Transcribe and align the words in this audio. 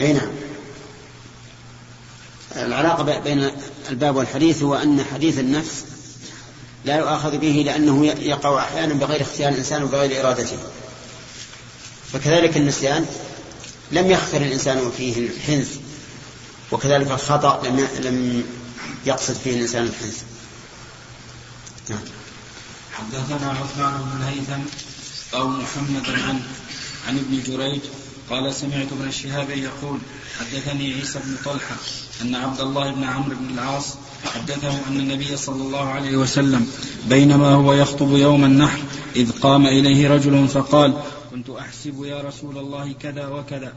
أي 0.00 0.12
نعم. 0.12 0.28
العلاقة 2.56 3.20
بين 3.20 3.50
الباب 3.88 4.16
والحديث 4.16 4.62
هو 4.62 4.74
أن 4.74 5.04
حديث 5.12 5.38
النفس 5.38 5.84
لا 6.84 6.96
يؤاخذ 6.96 7.38
به 7.38 7.62
لأنه 7.66 8.06
يقع 8.06 8.62
أحيانا 8.62 8.94
بغير 8.94 9.22
اختيار 9.22 9.52
الإنسان 9.52 9.82
وبغير 9.82 10.20
إرادته. 10.20 10.58
فكذلك 12.12 12.56
النسيان 12.56 13.06
لم 13.92 14.10
يختر 14.10 14.36
الإنسان 14.36 14.90
فيه 14.96 15.28
الحنث 15.28 15.76
وكذلك 16.72 17.10
الخطأ 17.10 17.62
لم 17.66 17.88
لم 18.00 18.44
يقصد 19.06 19.34
فيه 19.34 19.54
الإنسان 19.56 19.82
الحنث. 19.82 20.22
نعم. 21.88 22.00
حدثنا 22.92 23.50
عثمان 23.50 23.92
بن 24.02 24.22
الهيثم 24.22 24.62
أو 25.34 25.48
محمد 25.48 26.06
عن 26.06 26.42
عن 27.08 27.18
ابن 27.18 27.42
جريج 27.46 27.80
قال 28.30 28.54
سمعت 28.54 28.86
ابن 28.92 29.08
الشهاب 29.08 29.50
يقول 29.50 29.98
حدثني 30.38 30.94
عيسى 30.94 31.18
بن 31.18 31.36
طلحة 31.44 31.76
أن 32.22 32.34
عبد 32.34 32.60
الله 32.60 32.90
بن 32.90 33.04
عمرو 33.04 33.36
بن 33.40 33.54
العاص 33.54 33.94
حدثه 34.34 34.88
أن 34.88 34.96
النبي 35.00 35.36
صلى 35.36 35.62
الله 35.62 35.88
عليه 35.88 36.16
وسلم 36.16 36.66
بينما 37.08 37.54
هو 37.54 37.72
يخطب 37.72 38.16
يوم 38.16 38.44
النحر 38.44 38.78
إذ 39.16 39.30
قام 39.30 39.66
إليه 39.66 40.08
رجل 40.08 40.48
فقال 40.48 40.94
كنت 41.30 41.50
أحسب 41.50 42.04
يا 42.04 42.22
رسول 42.22 42.58
الله 42.58 42.92
كذا 42.92 43.26
وكذا. 43.26 43.72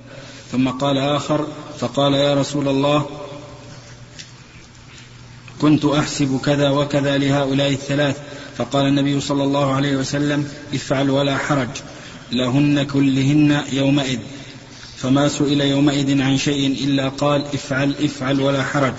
ثم 0.51 0.69
قال 0.69 0.97
آخر 0.97 1.47
فقال 1.79 2.13
يا 2.13 2.35
رسول 2.35 2.67
الله 2.67 3.09
كنت 5.61 5.85
أحسب 5.85 6.39
كذا 6.45 6.69
وكذا 6.69 7.17
لهؤلاء 7.17 7.71
الثلاث. 7.71 8.17
فقال 8.57 8.87
النبي 8.87 9.21
صلى 9.21 9.43
الله 9.43 9.73
عليه 9.73 9.95
وسلم 9.95 10.51
افعل 10.73 11.09
ولا 11.09 11.37
حرج 11.37 11.69
لهن 12.31 12.83
كلهن 12.83 13.63
يومئذ. 13.71 14.19
فما 15.01 15.27
سئل 15.27 15.61
يومئذ 15.61 16.21
عن 16.21 16.37
شيء 16.37 16.67
إلا 16.83 17.09
قال 17.09 17.45
افعل 17.53 17.95
افعل 18.03 18.41
ولا 18.41 18.63
حرج. 18.63 18.93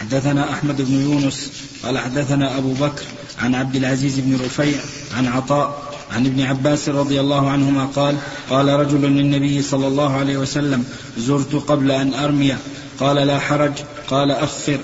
حدثنا 0.00 0.52
أحمد 0.52 0.82
بن 0.82 1.00
يونس 1.00 1.50
قال 1.82 1.98
حدثنا 1.98 2.58
أبو 2.58 2.72
بكر 2.72 3.02
عن 3.38 3.54
عبد 3.54 3.76
العزيز 3.76 4.18
بن 4.18 4.44
رفيع 4.44 4.80
عن 5.16 5.26
عطاء 5.26 5.92
عن 6.12 6.26
ابن 6.26 6.42
عباس 6.42 6.88
رضي 6.88 7.20
الله 7.20 7.50
عنهما 7.50 7.86
قال 7.86 8.16
قال 8.50 8.68
رجل 8.68 9.00
للنبي 9.00 9.62
صلى 9.62 9.86
الله 9.86 10.12
عليه 10.12 10.36
وسلم 10.36 10.84
زرت 11.18 11.54
قبل 11.54 11.90
أن 11.90 12.14
أرمي. 12.14 12.56
قال 13.00 13.16
لا 13.16 13.38
حرج. 13.38 13.72
قال 14.08 14.30
أخر. 14.30 14.80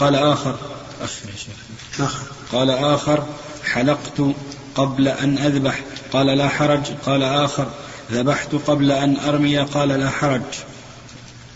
قال 0.00 0.14
آخر. 0.14 0.58
أخر 1.02 1.28
يا 1.28 1.36
شيخ. 1.36 2.22
قال 2.52 2.70
آخر. 2.70 3.26
حلقت 3.64 4.34
قبل 4.74 5.08
أن 5.08 5.38
أذبح. 5.38 5.80
قال 6.12 6.26
لا 6.26 6.48
حرج. 6.48 6.82
قال 7.06 7.22
آخر. 7.22 7.70
ذبحت 8.12 8.54
قبل 8.66 8.92
أن 8.92 9.16
أرمي 9.16 9.58
قال 9.58 9.88
لا 9.88 10.10
حرج. 10.10 10.40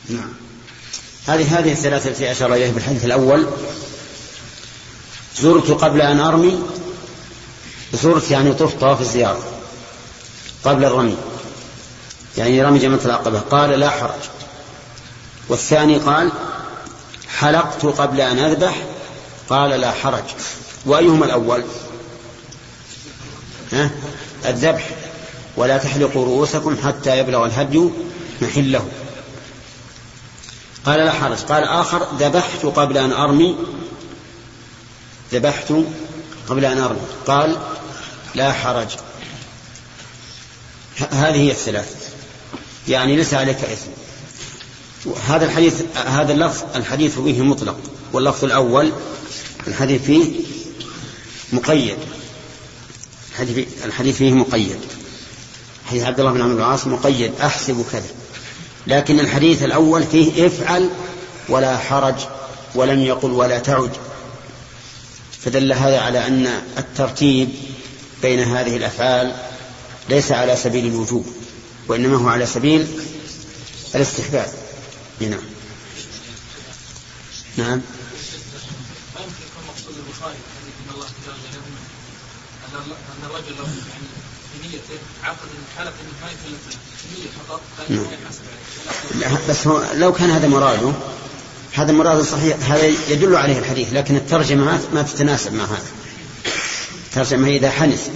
نعم. 0.08 0.32
هذه 1.26 1.58
هذه 1.58 1.72
الثلاثة 1.72 2.10
التي 2.10 2.32
أشار 2.32 2.54
إليها 2.54 2.72
في 2.72 2.78
الحديث 2.78 3.04
الأول. 3.04 3.46
زرت 5.36 5.70
قبل 5.70 6.00
أن 6.00 6.20
أرمي. 6.20 6.62
زرت 7.92 8.30
يعني 8.30 8.52
طفت 8.52 8.80
طواف 8.80 9.00
الزيارة. 9.00 9.44
قبل 10.64 10.84
الرمي. 10.84 11.16
يعني 12.38 12.62
رمي 12.62 12.78
جمرة 12.78 13.00
العقبة. 13.04 13.40
قال 13.40 13.70
لا 13.70 13.90
حرج. 13.90 14.20
والثاني 15.48 15.98
قال 15.98 16.32
حلقت 17.38 17.86
قبل 17.86 18.20
أن 18.20 18.38
أذبح. 18.38 18.82
قال 19.48 19.70
لا 19.70 19.92
حرج. 19.92 20.24
وأيهما 20.86 21.24
الأول؟ 21.24 21.64
ها؟ 23.72 23.90
الذبح. 24.46 24.90
ولا 25.56 25.78
تحلقوا 25.78 26.24
رؤوسكم 26.24 26.76
حتى 26.84 27.18
يبلغ 27.18 27.46
الهدي 27.46 27.90
محله. 28.42 28.88
قال 30.84 31.00
لا 31.00 31.12
حرج. 31.12 31.38
قال 31.38 31.64
آخر 31.64 32.06
ذبحت 32.18 32.66
قبل 32.66 32.98
أن 32.98 33.12
أرمي. 33.12 33.56
ذبحت 35.32 35.72
قبل 36.48 36.64
أن 36.64 36.78
أرمي. 36.78 37.00
قال 37.26 37.56
لا 38.34 38.52
حرج. 38.52 38.88
هذه 41.10 41.36
هي 41.36 41.50
الثلاث 41.50 41.94
يعني 42.88 43.16
ليس 43.16 43.34
عليك 43.34 43.58
إثم. 43.58 43.90
هذا 45.26 45.44
الحديث 45.44 45.82
هذا 45.94 46.32
اللفظ 46.32 46.64
الحديث 46.76 47.18
فيه 47.18 47.42
مطلق. 47.42 47.78
واللفظ 48.12 48.44
الأول 48.44 48.92
الحديث 49.66 50.02
فيه 50.02 50.40
مقيد. 51.52 51.96
الحديث 53.84 54.16
فيه 54.16 54.32
مقيد. 54.32 54.95
حديث 55.86 56.02
عبد 56.02 56.20
الله 56.20 56.32
بن 56.32 56.40
عمرو 56.40 56.54
بن 56.54 56.60
العاص 56.60 56.86
مقيد 56.86 57.32
أحسب 57.40 57.84
كذا. 57.92 58.08
لكن 58.86 59.20
الحديث 59.20 59.62
الأول 59.62 60.04
فيه 60.04 60.46
افعل 60.46 60.90
ولا 61.48 61.78
حرج 61.78 62.14
ولم 62.74 63.00
يقل 63.02 63.30
ولا 63.30 63.58
تعد 63.58 63.90
فدل 65.44 65.72
هذا 65.72 66.00
على 66.00 66.26
أن 66.26 66.46
الترتيب 66.78 67.48
بين 68.22 68.40
هذه 68.40 68.76
الأفعال 68.76 69.36
ليس 70.08 70.32
على 70.32 70.56
سبيل 70.56 70.86
الوجوب 70.86 71.26
وإنما 71.88 72.16
هو 72.16 72.28
على 72.28 72.46
سبيل 72.46 72.86
الاستحباب. 73.94 74.48
نعم. 75.20 75.40
نعم. 77.56 77.80
أن 82.76 83.24
الرجل 83.24 83.54
يعني 83.56 84.06
بنيته 84.54 84.98
عقد 85.24 85.48
حلف 85.78 85.94
ما 86.22 86.30
يكلف 86.30 86.76
نية 87.16 87.28
فقط 87.48 87.60
لا 89.14 89.38
بس 89.48 89.66
هو 89.66 89.82
لو 89.94 90.12
كان 90.12 90.30
هذا 90.30 90.48
مراده 90.48 90.92
هذا 91.76 91.92
مراد 91.92 92.22
صحيح 92.22 92.56
هذا 92.72 92.86
يدل 92.86 93.36
عليه 93.36 93.58
الحديث 93.58 93.92
لكن 93.92 94.16
الترجمة 94.16 94.80
ما 94.92 95.02
تتناسب 95.02 95.54
مع 95.54 95.64
هذا. 95.64 95.86
الترجمة 97.06 97.48
إذا 97.48 97.70
حنث. 97.70 98.08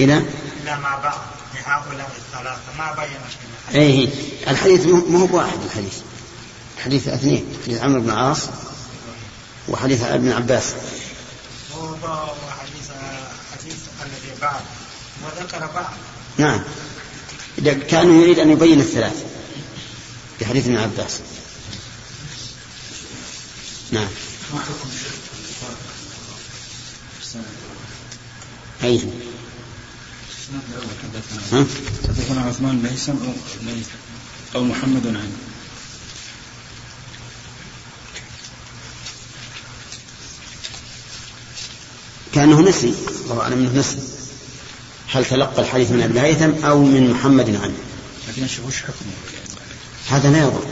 إلى؟ 0.00 0.16
إلى 0.62 0.78
مع 0.78 0.98
بعض 0.98 1.20
لهؤلاء 1.54 2.10
الثلاثة 2.16 2.78
ما 2.78 2.92
بين 2.92 3.80
إيه 3.80 4.08
الحديث 4.48 4.86
مو 4.86 5.28
واحد 5.32 5.58
الحديث. 5.64 5.94
حديث 6.84 7.08
اثنين 7.08 7.46
حديث 7.64 7.80
عمرو 7.80 8.00
بن 8.00 8.10
العاص 8.10 8.48
وحديث 9.68 10.02
ابن 10.02 10.32
عباس. 10.32 10.64
وحديث 12.02 12.90
حديث 13.52 13.76
الذي 14.02 14.40
بعد 14.40 14.60
وذكر 15.24 15.66
بعض 15.74 15.92
نعم 16.38 16.60
كان 17.88 18.20
يريد 18.20 18.38
أن 18.38 18.50
يبين 18.50 18.80
الثلاث 18.80 19.24
في 20.38 20.46
حديث 20.46 20.66
ابن 20.66 20.76
عباس. 20.76 21.20
نعم. 23.90 24.08
أي. 28.84 29.00
حدثنا 32.08 32.40
عثمان 32.40 32.78
بن 32.78 32.86
هيثم 32.86 33.12
أو 34.54 34.64
محمد 34.64 35.06
عنه 35.06 35.49
كأنه 42.34 42.60
نسي. 42.60 42.94
الله 43.24 43.40
أعلم 43.40 43.58
أنه 43.58 43.78
نسي. 43.78 43.98
هل 45.12 45.24
تلقى 45.24 45.62
الحديث 45.62 45.90
من 45.90 46.02
أبي 46.02 46.20
هيثم 46.20 46.64
أو 46.64 46.84
من 46.84 47.10
محمد 47.10 47.48
عنه؟ 47.62 47.74
لكن 48.28 48.42
وش 48.42 48.82
حكمه؟ 48.82 49.12
هذا 50.08 50.30
لا 50.30 50.38
يضر. 50.38 50.64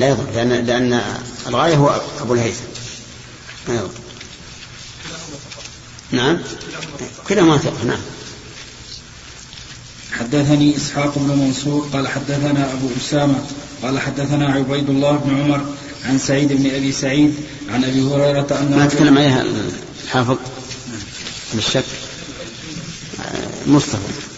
لا 0.00 0.08
يضر 0.08 0.24
لأن, 0.34 0.66
لأن 0.66 1.00
الغاية 1.46 1.74
هو 1.74 2.00
أبو 2.20 2.34
الهيثم. 2.34 2.64
ما 3.68 3.74
يضر. 3.74 3.90
نعم. 6.12 6.38
كلاهما 7.28 7.58
ثقة 7.58 7.84
نعم. 7.84 8.00
حدثني 10.12 10.76
إسحاق 10.76 11.18
بن 11.18 11.38
منصور 11.38 11.88
قال 11.92 12.08
حدثنا 12.08 12.72
أبو 12.72 12.88
أسامة 12.96 13.44
قال 13.82 13.98
حدثنا 13.98 14.52
عبيد 14.52 14.90
الله 14.90 15.12
بن 15.12 15.40
عمر 15.40 15.60
عن 16.04 16.18
سعيد 16.18 16.52
بن 16.52 16.70
أبي 16.70 16.92
سعيد 16.92 17.34
عن 17.70 17.84
أبي 17.84 18.02
هريرة 18.02 18.46
أن 18.60 18.76
ما 18.76 18.86
تكلم 18.86 19.18
عليها 19.18 19.44
الحافظ؟ 20.04 20.36
بالشك 21.54 21.84
مصطفى 23.66 24.33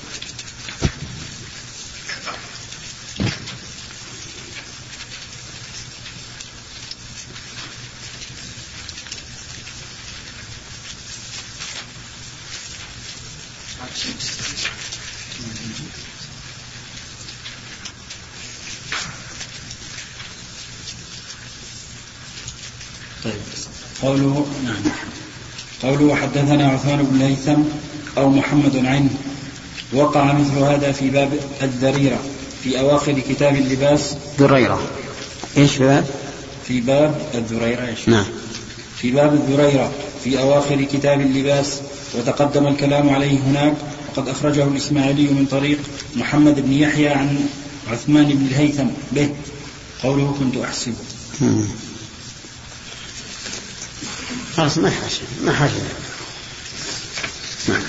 طيب 26.06 26.14
قوله 26.14 26.14
نعم 26.14 26.14
قوله 26.14 26.14
حدثنا 26.14 26.68
عثمان 26.68 27.02
بن 27.02 27.16
الهيثم 27.16 27.62
أو 28.18 28.30
محمد 28.30 28.76
عنه 28.76 29.10
وقع 29.92 30.32
مثل 30.32 30.58
هذا 30.58 30.92
في 30.92 31.10
باب 31.10 31.32
الذريرة 31.62 32.18
في 32.64 32.80
أواخر 32.80 33.12
كتاب 33.12 33.56
اللباس. 33.56 34.16
ذريرة. 34.38 34.80
إيش 35.56 35.76
باب؟ 35.76 36.04
في 36.64 36.80
باب 36.80 37.14
الذريرة 37.34 37.86
إيش؟ 37.86 38.08
نعم. 38.08 38.24
في 38.96 39.10
باب 39.10 39.34
الذريرة 39.34 39.92
في 40.24 40.40
أواخر 40.40 40.82
كتاب 40.82 41.20
اللباس 41.20 41.80
وتقدم 42.14 42.66
الكلام 42.66 43.10
عليه 43.10 43.38
هناك. 43.38 43.74
وقد 44.16 44.28
أخرجه 44.28 44.64
الإسماعيلي 44.64 45.22
من 45.22 45.46
طريق 45.50 45.78
محمد 46.16 46.60
بن 46.60 46.72
يحيى 46.72 47.08
عن 47.08 47.48
عثمان 47.90 48.24
بن 48.24 48.46
الهيثم. 48.46 48.86
به 49.12 49.28
قوله 50.02 50.34
كنت 50.38 50.56
أحسبه 50.56 50.94
خلاص 54.56 54.78
ما 54.78 54.90
حاجة 54.90 55.20
ما 55.44 55.52
حاجة 55.52 55.70
نعم. 57.68 57.82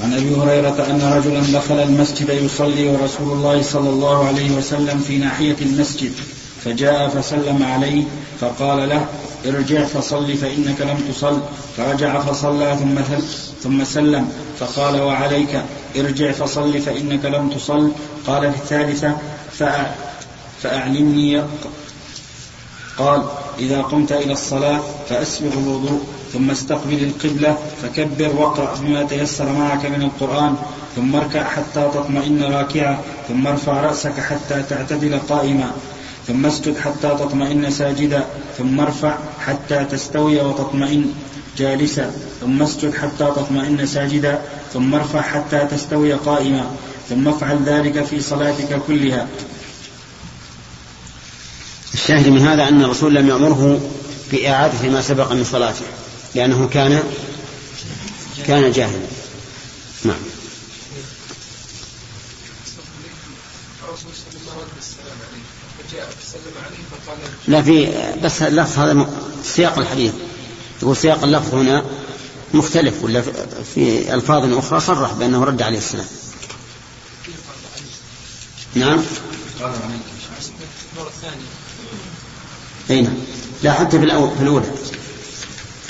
عن 0.00 0.14
أبي 0.14 0.34
هريرة 0.34 0.86
أن 0.90 1.02
رجلا 1.02 1.58
دخل 1.58 1.82
المسجد 1.82 2.28
يصلي 2.28 2.88
ورسول 2.88 3.32
الله 3.32 3.62
صلى 3.62 3.88
الله 3.90 4.26
عليه 4.26 4.50
وسلم 4.50 5.00
في 5.00 5.18
ناحية 5.18 5.56
المسجد 5.60 6.12
فجاء 6.64 7.08
فسلم 7.08 7.62
عليه 7.62 8.04
فقال 8.40 8.88
له 8.88 9.06
ارجع 9.46 9.84
فصل 9.84 10.36
فإنك 10.36 10.80
لم 10.80 11.12
تصل. 11.12 11.40
فرجع 11.76 12.20
فصلى 12.20 12.78
ثم 12.80 13.16
ثم 13.62 13.84
سلم 13.84 14.32
فقال 14.60 15.00
وعليك 15.00 15.62
ارجع 15.96 16.32
فصل 16.32 16.80
فإنك 16.80 17.24
لم 17.24 17.50
تصل. 17.50 17.92
قال 18.26 18.52
في 18.52 18.58
الثالثة 18.58 19.16
فأعلمني 20.62 21.42
قال 22.98 23.22
إذا 23.58 23.82
قمت 23.82 24.12
إلى 24.12 24.32
الصلاة 24.32 24.80
فأسبغ 25.08 25.52
الوضوء 25.52 26.00
ثم 26.32 26.50
استقبل 26.50 27.02
القبلة 27.02 27.56
فكبر 27.82 28.30
واقرأ 28.36 28.74
بما 28.80 29.02
تيسر 29.02 29.52
معك 29.52 29.86
من 29.86 30.02
القرآن 30.02 30.56
ثم 30.96 31.16
اركع 31.16 31.44
حتى 31.44 31.90
تطمئن 31.94 32.42
راكعا 32.42 32.98
ثم 33.28 33.46
ارفع 33.46 33.80
رأسك 33.80 34.20
حتى 34.20 34.62
تعتدل 34.70 35.18
قائما 35.28 35.70
ثم 36.26 36.46
اسجد 36.46 36.76
حتى 36.76 37.08
تطمئن 37.08 37.70
ساجدا 37.70 38.24
ثم 38.58 38.80
ارفع 38.80 39.14
حتى 39.40 39.84
تستوي 39.84 40.40
وتطمئن 40.40 41.14
جالسا 41.58 42.10
ثم 42.40 42.62
اسجد 42.62 42.94
حتى 42.94 43.24
تطمئن 43.36 43.86
ساجدا 43.86 44.42
ثم 44.72 44.94
ارفع 44.94 45.20
حتى 45.20 45.66
تستوي 45.70 46.12
قائما 46.12 46.66
ثم 47.08 47.28
افعل 47.28 47.58
ذلك 47.66 48.04
في 48.04 48.20
صلاتك 48.20 48.80
كلها. 48.86 49.26
الشاهد 52.02 52.28
من 52.28 52.46
هذا 52.46 52.68
أن 52.68 52.84
الرسول 52.84 53.14
لم 53.14 53.28
يأمره 53.28 53.90
بإعادة 54.32 54.88
ما 54.88 55.02
سبق 55.02 55.32
من 55.32 55.44
صلاته 55.44 55.84
لأنه 56.34 56.68
كان 56.68 57.02
كان 58.46 58.72
جاهلا. 58.72 59.06
نعم. 60.04 60.16
لا 67.48 67.62
في 67.62 67.92
بس 68.22 68.42
اللفظ 68.42 68.78
هذا 68.78 69.06
سياق 69.44 69.78
الحديث. 69.78 70.12
يقول 70.82 70.96
سياق 70.96 71.24
اللفظ 71.24 71.54
هنا 71.54 71.84
مختلف 72.54 73.02
ولا 73.02 73.22
في 73.74 74.14
ألفاظ 74.14 74.52
أخرى 74.58 74.80
صرح 74.80 75.12
بأنه 75.12 75.44
رد 75.44 75.62
عليه 75.62 75.78
السلام. 75.78 76.06
نعم. 78.74 79.02
نعم. 83.00 83.14
لا 83.62 83.72
حتى 83.72 83.98
في 83.98 84.04
الأول 84.04 84.30
في 84.36 84.42
الأولى. 84.42 84.66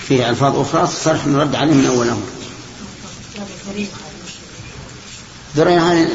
في 0.07 0.29
ألفاظ 0.29 0.59
أخرى 0.59 0.87
صرح 0.87 1.27
من 1.27 1.37
رد 1.37 1.55
عليه 1.55 1.73
من 1.73 1.87
أول 1.87 2.09
أمر. 2.09 2.23
ذرية 5.57 5.93
هذا 5.93 6.09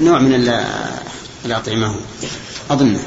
نوع 0.00 0.18
من 0.18 0.34
الأطعمة. 1.44 1.94
أظنه. 2.70 3.00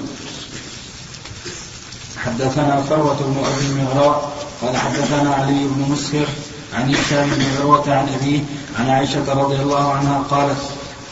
حدثنا 2.17 2.83
فروة 2.89 3.15
بن 3.15 3.43
أبي 3.45 3.65
المغراء 3.65 4.37
قال 4.61 4.77
حدثنا 4.77 5.33
علي 5.33 5.53
بن 5.53 5.85
مسهر 5.91 6.27
عن 6.73 6.95
هشام 6.95 7.29
بن 7.29 7.45
عروة 7.59 7.93
عن 7.93 8.07
أبيه 8.21 8.39
عن 8.79 8.89
عائشة 8.89 9.33
رضي 9.33 9.55
الله 9.55 9.91
عنها 9.91 10.23
قالت 10.29 10.57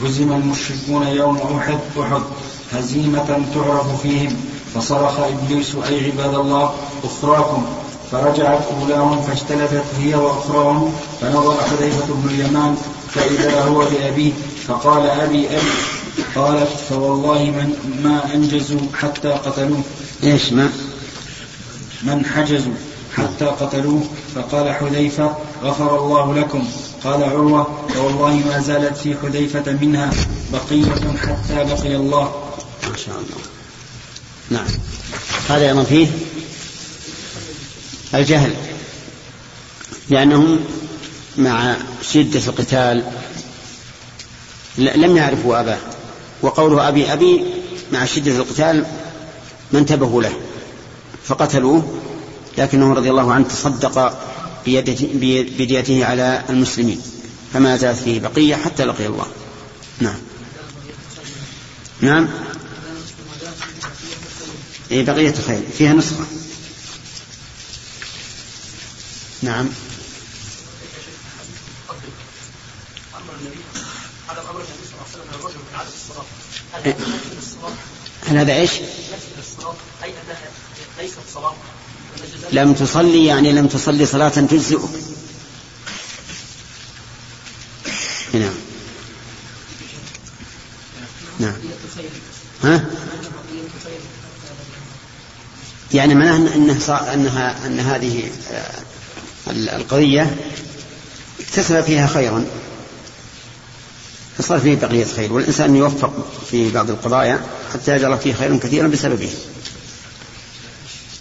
هزم 0.03 0.31
المشركون 0.31 1.07
يوم 1.07 1.57
أحد 1.57 1.79
أحد 1.99 2.21
هزيمة 2.73 3.45
تعرف 3.53 4.01
فيهم. 4.01 4.35
فصرخ 4.75 5.19
إبليس 5.19 5.75
أي 5.89 6.11
عباد 6.11 6.33
الله 6.33 6.73
أخراكم. 7.03 7.65
فرجعت 8.11 8.61
أولاهم 8.81 9.21
فاجتلفت 9.21 9.83
هي 9.99 10.15
وأخراهم 10.15 10.93
فنظر 11.21 11.57
حذيفة 11.63 12.13
بن 12.13 12.29
اليمان 12.29 12.75
فإذا 13.09 13.63
هو 13.63 13.85
بأبيه 13.85 14.31
فقال 14.67 15.09
أبي 15.09 15.47
أبي. 15.47 15.71
قالت 16.35 16.69
فوالله 16.89 17.43
من 17.43 17.73
ما 18.03 18.33
أنجزوا 18.33 18.79
حتى 18.93 19.29
قتلوه. 19.29 19.81
إيش 20.23 20.53
ما؟ 20.53 20.69
من 22.03 22.25
حجزوا 22.25 22.73
حتى 23.15 23.45
قتلوه. 23.45 24.03
فقال 24.35 24.73
حذيفة 24.73 25.31
غفر 25.63 25.99
الله 25.99 26.33
لكم. 26.35 26.67
قال 27.03 27.23
عروة 27.23 27.67
فوالله 27.89 28.41
ما 28.47 28.59
زالت 28.59 28.97
في 28.97 29.15
حذيفة 29.23 29.71
منها 29.81 30.11
بقية 30.53 31.17
حتى 31.17 31.63
بقي 31.63 31.95
الله. 31.95 32.31
ما 32.89 32.97
شاء 32.97 33.15
الله. 33.15 33.54
نعم. 34.49 34.65
هذا 35.49 35.67
أيضا 35.67 35.83
فيه 35.83 36.07
الجهل 38.13 38.53
لأنهم 40.09 40.59
مع 41.37 41.75
شدة 42.01 42.41
القتال 42.47 43.03
لم 44.77 45.17
يعرفوا 45.17 45.59
أباه 45.59 45.77
وقوله 46.41 46.87
أبي 46.87 47.13
أبي 47.13 47.45
مع 47.91 48.05
شدة 48.05 48.31
القتال 48.31 48.85
ما 49.71 49.79
انتبهوا 49.79 50.23
له 50.23 50.33
فقتلوه 51.25 51.99
لكنه 52.57 52.93
رضي 52.93 53.09
الله 53.09 53.33
عنه 53.33 53.47
تصدق 53.47 54.19
بديته 55.57 56.05
على 56.05 56.43
المسلمين 56.49 57.01
فما 57.53 57.77
زالت 57.77 57.99
فيه 57.99 58.19
بقية 58.19 58.55
حتى 58.55 58.85
لقي 58.85 59.05
الله. 59.05 59.25
نعم. 59.99 60.17
نعم. 62.01 62.29
أي 64.91 65.03
بقية 65.03 65.33
خير 65.47 65.63
فيها 65.77 65.93
نسخة. 65.93 66.25
نعم. 69.41 69.69
هل 78.27 78.37
هذا 78.37 78.53
إيش؟ 78.53 78.71
لم 82.51 82.73
تصلي 82.73 83.25
يعني 83.25 83.51
لم 83.51 83.67
تصلي 83.67 84.05
صلاة 84.05 84.29
تجزئك 84.29 84.81
نعم 88.33 88.53
نعم 91.39 91.55
ها؟ 92.63 92.85
يعني 95.95 96.15
معناه 96.15 96.55
أنه 96.55 96.95
أنها 97.13 97.67
أن 97.67 97.79
هذه 97.79 98.23
آه، 98.51 98.71
القضية 99.51 100.35
اكتسب 101.39 101.81
فيها 101.81 102.07
خيرا 102.07 102.45
فصار 104.37 104.59
فيه 104.59 104.75
بقية 104.75 105.05
خير 105.05 105.33
والإنسان 105.33 105.75
يوفق 105.75 106.13
في 106.49 106.71
بعض 106.71 106.89
القضايا 106.89 107.39
حتى 107.73 107.95
يجعل 107.95 108.17
فيه 108.17 108.33
خيرا 108.33 108.59
كثيرا 108.63 108.87
بسببه 108.87 109.29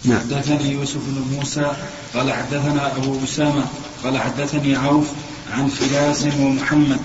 نعم. 0.05 0.21
حدثني 0.21 0.73
يوسف 0.73 0.97
بن 0.97 1.37
موسى 1.37 1.73
قال 2.15 2.33
حدثنا 2.33 2.97
أبو 2.97 3.25
أسامة 3.25 3.65
قال 4.05 4.19
حدثني 4.19 4.77
عوف 4.77 5.07
عن 5.53 5.69
فلاس 5.69 6.25
ومحمد 6.41 7.01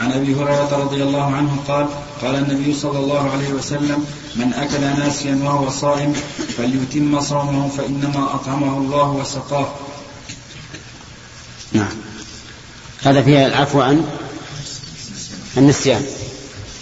عن 0.00 0.12
أبي 0.12 0.34
هريرة 0.34 0.76
رضي 0.76 1.02
الله 1.02 1.34
عنه 1.34 1.56
قال 1.68 1.86
قال 2.22 2.34
النبي 2.34 2.74
صلى 2.74 2.98
الله 2.98 3.30
عليه 3.30 3.48
وسلم 3.48 4.04
من 4.36 4.54
أكل 4.54 4.80
ناسيا 4.80 5.34
وهو 5.34 5.70
صائم 5.70 6.12
فليتم 6.56 7.20
صومه 7.20 7.68
فإنما 7.68 8.34
أطعمه 8.34 8.78
الله 8.78 9.10
وسقاه. 9.10 9.74
نعم. 11.72 11.96
هذا 13.02 13.22
فيها 13.22 13.46
العفو 13.46 13.80
عن 13.80 14.04
النسيان. 15.56 16.04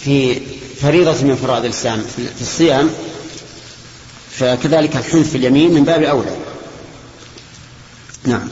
في 0.03 0.41
فريضة 0.81 1.23
من 1.23 1.35
فرائض 1.35 1.65
الإسلام 1.65 2.01
في 2.35 2.41
الصيام 2.41 2.89
فكذلك 4.31 4.95
الحنث 4.95 5.29
في 5.29 5.37
اليمين 5.37 5.73
من 5.73 5.83
باب 5.83 6.03
أولى. 6.03 6.35
نعم. 8.25 8.49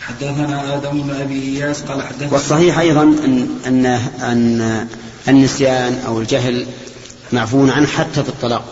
حدثنا 0.00 0.76
آدم 0.76 1.02
بن 1.02 1.10
أبي 1.10 1.42
إياس 1.42 1.80
قال 1.82 2.02
حدثنا 2.02 2.32
والصحيح 2.32 2.78
أيضا 2.78 3.02
أن 3.02 3.48
أن 3.66 3.86
أن 4.22 4.88
النسيان 5.28 6.02
أو 6.06 6.20
الجهل 6.20 6.66
معفو 7.34 7.70
عنه 7.70 7.86
حتى 7.86 8.22
في 8.22 8.28
الطلاق. 8.28 8.64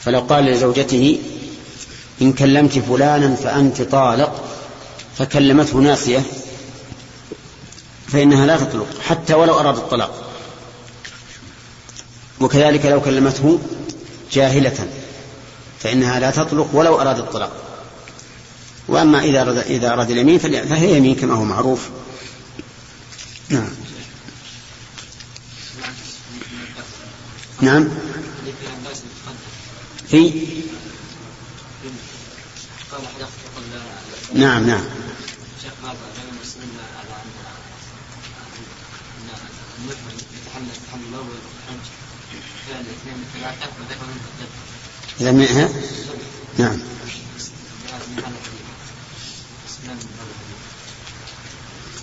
فلو 0.00 0.20
قال 0.20 0.44
لزوجته 0.44 1.18
إن 2.22 2.32
كلمت 2.32 2.78
فلانا 2.78 3.34
فأنت 3.34 3.82
طالق 3.82 4.44
فكلمته 5.18 5.78
ناسية 5.78 6.22
فإنها 8.08 8.46
لا 8.46 8.56
تطلق 8.56 8.86
حتى 9.06 9.34
ولو 9.34 9.60
أراد 9.60 9.76
الطلاق. 9.76 10.24
وكذلك 12.40 12.86
لو 12.86 13.00
كلمته 13.00 13.58
جاهلة 14.32 14.88
فإنها 15.78 16.20
لا 16.20 16.30
تطلق 16.30 16.68
ولو 16.72 17.00
أراد 17.00 17.18
الطلاق. 17.18 17.52
وأما 18.88 19.20
إذا 19.20 19.42
أراد, 19.42 19.58
إذا 19.58 19.92
أراد 19.92 20.10
اليمين 20.10 20.38
فهي 20.38 20.96
يمين 20.96 21.14
كما 21.16 21.34
هو 21.34 21.44
معروف. 21.44 21.88
نعم. 23.48 23.70
نعم. 27.62 27.88
في؟ 30.08 30.32
نعم 34.34 34.66
نعم. 34.66 34.84
إذا 45.20 45.32
منها 45.32 45.68
نعم. 46.58 46.78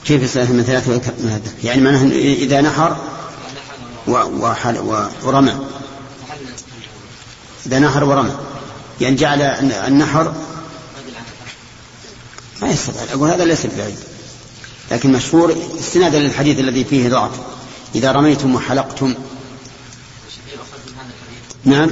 كيف 0.06 0.24
يصلح 0.24 0.50
من 0.50 0.64
ثلاثة 0.64 0.92
يعني 1.64 1.82
معناه 1.82 2.06
إذا 2.16 2.62
نحر 2.62 2.98
ورمى. 4.08 5.58
إذا 7.66 7.80
نحر 7.80 8.04
ورمى. 8.04 8.36
يعني 9.02 9.16
جعل 9.16 9.42
النحر 9.88 10.34
ما 12.62 12.70
يستطيع 12.70 13.14
أقول 13.14 13.30
هذا 13.30 13.46
ليس 13.46 13.66
بعيد. 13.66 13.98
لكن 14.92 15.12
مشهور 15.12 15.56
استنادا 15.80 16.20
للحديث 16.20 16.60
الذي 16.60 16.84
فيه 16.84 17.10
ضعف. 17.10 17.32
إذا 17.96 18.12
رميتم 18.12 18.56
وحلقتم. 18.56 19.16
نعم. 21.66 21.92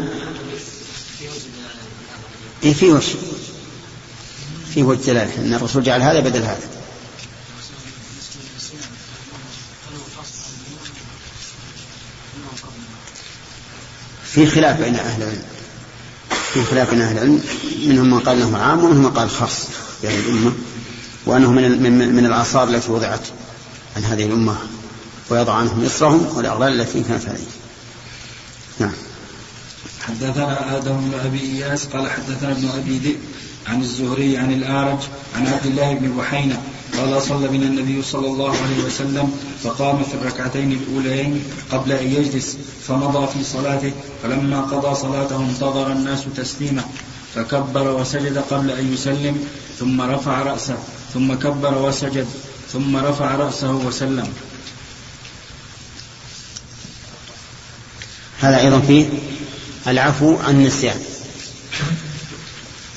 إيه 2.63 2.73
في 2.73 2.91
وجه. 2.91 3.15
في 4.73 4.83
وجه 4.83 4.99
دلالة 5.05 5.35
أن 5.37 5.53
الرسول 5.53 5.83
جعل 5.83 6.01
هذا 6.01 6.19
بدل 6.19 6.41
هذا. 6.41 6.74
في 14.35 14.47
خلاف 14.47 14.81
بين 14.81 14.95
أهل 14.95 15.21
العلم. 15.21 15.41
في 16.53 16.63
خلاف 16.63 16.89
بين 16.89 17.01
أهل 17.01 17.17
العلم 17.17 17.41
منهم 17.85 18.09
من 18.09 18.19
قال 18.19 18.41
أنه 18.41 18.57
عام 18.57 18.83
ومنهم 18.83 19.03
من 19.03 19.11
قال 19.11 19.29
خاص 19.29 19.67
بهذه 20.03 20.19
الأمة 20.19 20.51
وأنه 21.25 21.51
من 21.51 22.15
من, 22.15 22.25
الآثار 22.25 22.67
التي 22.67 22.91
وضعت 22.91 23.27
عن 23.95 24.03
هذه 24.03 24.25
الأمة 24.25 24.55
ويضع 25.29 25.53
عنهم 25.53 25.85
إصرهم 25.85 26.27
والأغلال 26.35 26.81
التي 26.81 27.03
كانت 27.03 27.25
عليه 27.25 27.47
نعم. 28.79 28.91
حدثنا 30.07 30.77
آدم 30.77 30.97
بن 30.97 31.19
أبي 31.25 31.39
إياس 31.39 31.85
قال 31.85 32.11
حدثنا 32.11 32.51
ابن 32.51 32.69
أبي 32.77 32.97
ذئب 32.97 33.17
عن 33.67 33.81
الزهري 33.81 34.37
عن 34.37 34.53
الأعرج 34.53 34.99
عن 35.35 35.47
عبد 35.47 35.65
الله 35.65 35.93
بن 35.93 36.17
بحينة 36.17 36.61
قال 36.97 37.21
صلى 37.21 37.47
بنا 37.47 37.65
النبي 37.65 38.01
صلى 38.01 38.27
الله 38.27 38.49
عليه 38.49 38.83
وسلم 38.85 39.31
فقام 39.63 40.03
في 40.03 40.13
الركعتين 40.13 40.71
الأوليين 40.71 41.43
قبل 41.71 41.91
أن 41.91 42.07
يجلس 42.07 42.57
فمضى 42.87 43.27
في 43.27 43.43
صلاته 43.43 43.91
فلما 44.23 44.61
قضى 44.61 44.95
صلاته 44.95 45.35
انتظر 45.37 45.91
الناس 45.91 46.23
تسليمه 46.37 46.83
فكبر 47.35 47.91
وسجد 47.91 48.37
قبل 48.37 48.71
أن 48.71 48.93
يسلم 48.93 49.47
ثم 49.79 50.01
رفع 50.01 50.41
رأسه 50.41 50.77
ثم 51.13 51.33
كبر 51.33 51.77
وسجد 51.77 52.27
ثم 52.73 52.97
رفع 52.97 53.35
رأسه 53.35 53.71
وسلم. 53.71 54.27
هذا 58.39 58.59
أيضا 58.59 58.79
فيه 58.79 59.05
العفو 59.87 60.37
عن 60.37 60.55
النسيان. 60.55 60.99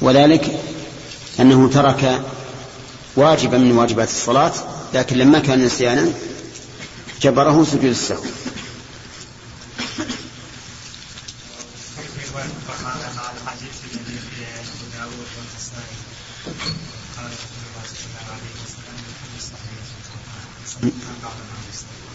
وذلك 0.01 0.61
أنه 1.41 1.69
ترك 1.69 2.23
واجبا 3.19 3.59
من 3.59 3.73
واجبات 3.73 4.09
الصلاة 4.09 4.53
لكن 4.95 5.17
لما 5.17 5.39
كان 5.39 5.65
نسيانا 5.65 6.13
جبره 7.23 7.65
سجود 7.65 7.85
السهو. 7.85 8.23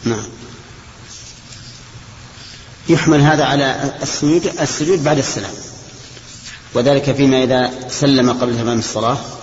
نعم. 0.05 0.25
يحمل 2.89 3.21
هذا 3.21 3.45
على 3.45 3.93
السجود 4.01 4.45
السجود 4.59 5.03
بعد 5.03 5.17
السلام. 5.17 5.53
وذلك 6.73 7.15
فيما 7.15 7.43
إذا 7.43 7.89
سلم 7.89 8.31
قبل 8.31 8.57
تمام 8.57 8.79
الصلاة. 8.79 9.42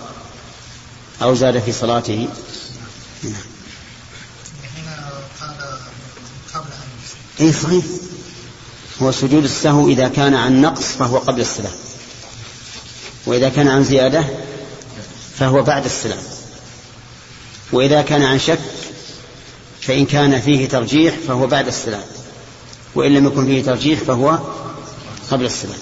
أو 1.22 1.34
زاد 1.34 1.58
في 1.58 1.72
صلاته؟ 1.72 2.28
نعم. 3.22 3.32
أي 7.40 7.52
صحيح. 7.52 7.84
هو 9.02 9.12
سجود 9.12 9.44
السهو 9.44 9.88
إذا 9.88 10.08
كان 10.08 10.34
عن 10.34 10.60
نقص 10.60 10.84
فهو 10.84 11.18
قبل 11.18 11.40
السلام. 11.40 11.72
وإذا 13.26 13.48
كان 13.48 13.68
عن 13.68 13.84
زيادة 13.84 14.24
فهو 15.36 15.62
بعد 15.62 15.84
السلام. 15.84 16.22
وإذا 17.72 18.02
كان 18.02 18.22
عن 18.22 18.38
شك 18.38 18.60
فإن 19.80 20.06
كان 20.06 20.40
فيه 20.40 20.68
ترجيح 20.68 21.14
فهو 21.28 21.46
بعد 21.46 21.66
السلام. 21.66 22.02
وإن 22.94 23.14
لم 23.14 23.26
يكن 23.26 23.46
فيه 23.46 23.64
ترجيح 23.64 24.00
فهو 24.00 24.38
قبل 25.30 25.44
السلام. 25.44 25.78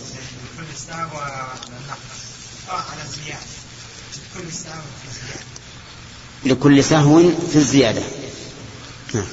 لكل 6.49 6.85
سهو 6.85 7.23
في 7.51 7.57
الزيادة 7.57 8.03
نعم 9.15 9.25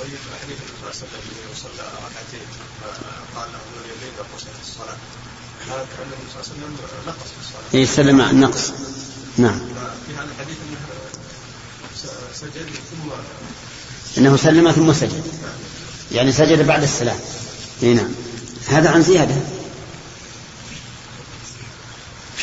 طيب 0.00 0.18
الحديث 0.34 0.58
النبي 0.58 0.76
صلى 0.80 0.90
الله 0.90 0.92
عليه 0.92 0.98
وسلم 0.98 1.54
صلى 1.62 1.84
ركعتين 2.06 2.40
له 4.16 4.54
الصلاه 4.62 4.96
هذا 5.68 5.86
كان 5.96 6.06
النبي 6.06 6.26
صلى 6.32 6.42
الله 6.42 6.44
عليه 6.44 6.52
وسلم 6.52 6.72
نقص 7.06 7.28
في 7.28 7.40
الصلاه. 7.40 7.80
اي 7.80 7.86
سلم 7.86 8.20
النقص 8.20 8.70
نعم. 9.38 9.58
في 10.06 10.14
هذا 10.14 10.28
الحديث 10.38 10.56
إنه 10.68 10.78
سجد 12.34 12.70
ثم 12.90 13.10
انه 14.18 14.36
سلم 14.36 14.72
ثم 14.72 14.92
سجد. 14.92 15.22
يعني 16.12 16.32
سجد 16.32 16.66
بعد 16.66 16.82
السلام. 16.82 17.18
اي 17.82 17.94
نعم. 17.94 18.10
هذا 18.68 18.90
عن 18.90 19.02
زيادة. 19.02 19.34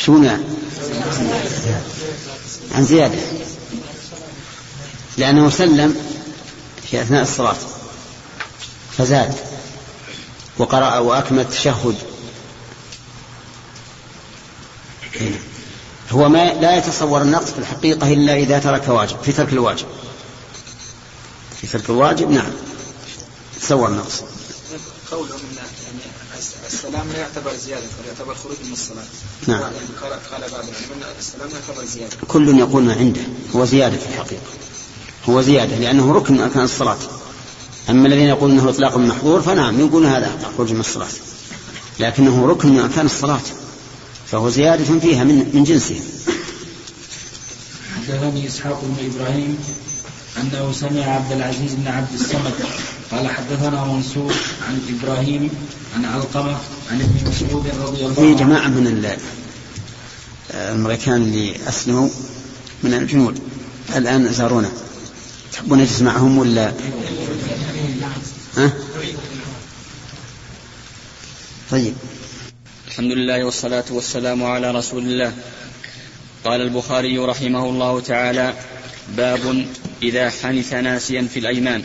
شو 0.06 0.22
يعني؟ 0.22 0.42
عن 2.74 2.84
زيادة. 2.84 3.18
لأنه 5.18 5.50
سلم 5.50 5.96
في 6.90 7.02
أثناء 7.02 7.22
الصلاة. 7.22 7.56
فزاد. 8.98 9.34
وقرأ 10.58 10.98
وأكمل 10.98 11.40
التشهد. 11.40 11.96
هو 16.10 16.28
ما 16.28 16.54
لا 16.54 16.76
يتصور 16.76 17.22
النقص 17.22 17.50
في 17.50 17.58
الحقيقة 17.58 18.12
إلا 18.12 18.36
إذا 18.36 18.58
ترك 18.58 18.88
واجب 18.88 19.16
في 19.22 19.32
ترك 19.32 19.52
الواجب. 19.52 19.86
في 21.60 21.66
ترك 21.66 21.90
الواجب 21.90 22.30
نعم. 22.30 22.52
تصور 23.60 23.88
النقص. 23.88 24.22
قولهم 25.10 25.40
يعني 25.56 25.75
السلام 26.66 27.08
لا 27.12 27.18
يعتبر 27.18 27.52
زيادة 27.66 27.82
بل 27.82 28.08
يعتبر 28.08 28.34
خروج 28.34 28.56
من 28.66 28.72
الصلاة. 28.72 29.04
نعم. 29.46 29.62
قال 30.02 30.12
قال 30.12 30.40
بعض 30.40 30.64
العلماء 30.64 31.16
السلام 31.18 31.48
لا 31.48 31.54
يعتبر 31.54 31.84
زيادة. 31.84 32.16
كل 32.28 32.58
يقول 32.58 32.82
ما 32.82 32.94
عنده. 32.94 33.20
هو 33.56 33.64
زيادة 33.64 33.96
في 33.96 34.06
الحقيقة. 34.06 34.42
هو 35.28 35.42
زيادة 35.42 35.76
لأنه 35.76 36.12
ركن 36.12 36.34
من 36.34 36.40
أركان 36.40 36.64
الصلاة. 36.64 36.98
أما 37.90 38.08
الذين 38.08 38.26
يقولون 38.26 38.58
أنه 38.58 38.70
إطلاق 38.70 38.96
محظور 38.96 39.42
فنعم 39.42 39.80
يقولون 39.80 40.06
هذا 40.06 40.52
خروج 40.56 40.72
من 40.72 40.80
الصلاة. 40.80 41.08
لكنه 42.00 42.46
ركن 42.46 42.68
من 42.68 42.80
أركان 42.80 43.06
الصلاة. 43.06 43.40
فهو 44.26 44.50
زيادة 44.50 44.98
فيها 45.00 45.24
من 45.24 45.50
من 45.54 45.64
جنسه. 45.64 46.00
حدثني 47.96 48.46
إسحاق 48.46 48.82
بن 48.84 49.10
إبراهيم 49.10 49.58
أنه 50.36 50.72
سمع 50.72 51.04
عبد 51.04 51.32
العزيز 51.32 51.74
بن 51.74 51.88
عبد 51.88 52.14
الصمد 52.14 52.54
قال 53.10 53.28
حدثنا 53.28 53.84
منصور 53.84 54.34
عن 54.68 54.98
إبراهيم 55.00 55.50
عن 55.96 56.04
علقمة 56.04 56.58
عن 56.90 57.00
ابن 57.00 57.30
مسعود 57.30 57.66
رضي 57.66 58.06
الله 58.06 58.20
عنه. 58.20 58.34
في 58.34 58.34
جماعة 58.34 58.68
من 58.68 59.14
الأمريكان 60.54 61.22
اللي 61.22 61.68
أسلموا 61.68 62.08
من 62.82 62.94
الجنود. 62.94 63.38
الآن 63.96 64.32
زارونا 64.32 64.70
تحبون 65.52 65.78
نجلس 65.78 66.02
معهم 66.02 66.38
ولا؟ 66.38 66.72
ها؟ 68.56 68.72
طيب. 71.70 71.94
الحمد 72.88 73.12
لله 73.12 73.44
والصلاة 73.44 73.84
والسلام 73.90 74.44
على 74.44 74.70
رسول 74.70 75.02
الله. 75.02 75.32
قال 76.44 76.60
البخاري 76.60 77.18
رحمه 77.18 77.64
الله 77.64 78.00
تعالى 78.00 78.54
باب 79.16 79.66
إذا 80.02 80.30
حنث 80.30 80.72
ناسيا 80.72 81.28
في 81.34 81.38
الأيمان. 81.38 81.82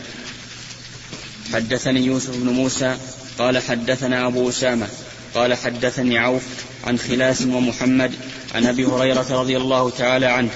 حدثني 1.52 2.04
يوسف 2.04 2.36
بن 2.36 2.48
موسى 2.48 2.96
قال 3.38 3.58
حدثنا 3.58 4.26
أبو 4.26 4.48
أسامة 4.48 4.88
قال 5.34 5.54
حدثني 5.54 6.18
عوف 6.18 6.42
عن 6.84 6.98
خلاس 6.98 7.42
ومحمد 7.42 8.12
عن 8.54 8.66
أبي 8.66 8.84
هريرة 8.84 9.26
رضي 9.30 9.56
الله 9.56 9.90
تعالى 9.90 10.26
عنه 10.26 10.50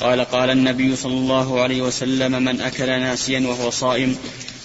قال 0.00 0.20
قال 0.20 0.50
النبي 0.50 0.96
صلى 0.96 1.12
الله 1.12 1.60
عليه 1.60 1.82
وسلم 1.82 2.44
من 2.44 2.60
أكل 2.60 2.86
ناسيا 2.86 3.40
وهو 3.40 3.70
صائم 3.70 4.16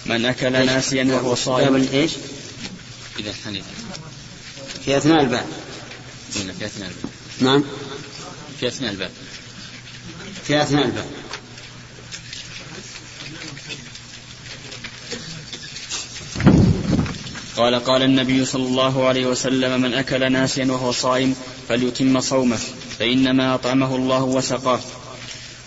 من 0.06 0.24
أكل 0.24 0.52
ناسيا 0.52 1.04
وهو 1.04 1.34
صائم. 1.34 1.88
إيش؟ 1.92 2.12
إذا 3.18 3.32
حنث 3.44 3.64
في 4.84 4.96
أثناء 4.96 5.20
الباب. 5.20 5.46
في 6.30 6.66
أثناء 6.66 6.88
الباب. 6.88 7.10
نعم. 7.40 7.64
في 8.60 8.68
أثناء 8.68 8.90
الباب. 8.90 9.10
في 10.44 10.62
أثناء 10.62 10.84
الباب. 10.84 11.06
قال 17.58 17.84
قال 17.84 18.02
النبي 18.02 18.44
صلى 18.44 18.62
الله 18.62 19.06
عليه 19.06 19.26
وسلم 19.26 19.80
من 19.80 19.94
أكل 19.94 20.32
ناسيا 20.32 20.64
وهو 20.64 20.92
صائم 20.92 21.34
فليتم 21.68 22.20
صومه 22.20 22.58
فإنما 22.98 23.54
أطعمه 23.54 23.96
الله 23.96 24.22
وسقاه. 24.22 24.80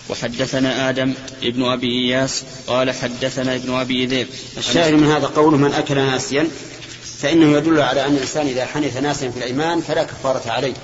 وحدثنا 0.08 0.88
آدم 0.88 1.14
ابن 1.42 1.64
أبي 1.64 1.86
إياس 1.86 2.44
قال 2.66 2.90
حدثنا 2.90 3.54
ابن 3.54 3.74
أبي 3.74 4.06
ذئب. 4.06 4.26
الشاهد 4.58 4.94
من 4.94 5.10
هذا 5.10 5.26
قوله 5.26 5.56
من 5.56 5.72
أكل 5.74 5.94
ناسيا 5.96 6.48
فإنه 7.18 7.56
يدل 7.56 7.80
على 7.80 8.06
أن 8.06 8.14
الإنسان 8.14 8.46
إذا 8.46 8.66
حنث 8.66 8.96
ناسيا 8.96 9.30
في 9.30 9.36
الأيمان 9.36 9.80
فلا 9.80 10.02
كفارة 10.02 10.50
عليه 10.50 10.74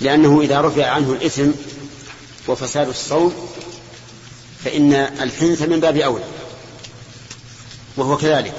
لأنه 0.00 0.40
إذا 0.40 0.60
رفع 0.60 0.86
عنه 0.86 1.12
الإثم 1.12 1.50
وفساد 2.48 2.88
الصوم 2.88 3.34
فإن 4.64 4.92
الحنث 4.94 5.62
من 5.62 5.80
باب 5.80 5.96
أولى 5.96 6.24
وهو 7.96 8.16
كذلك. 8.16 8.54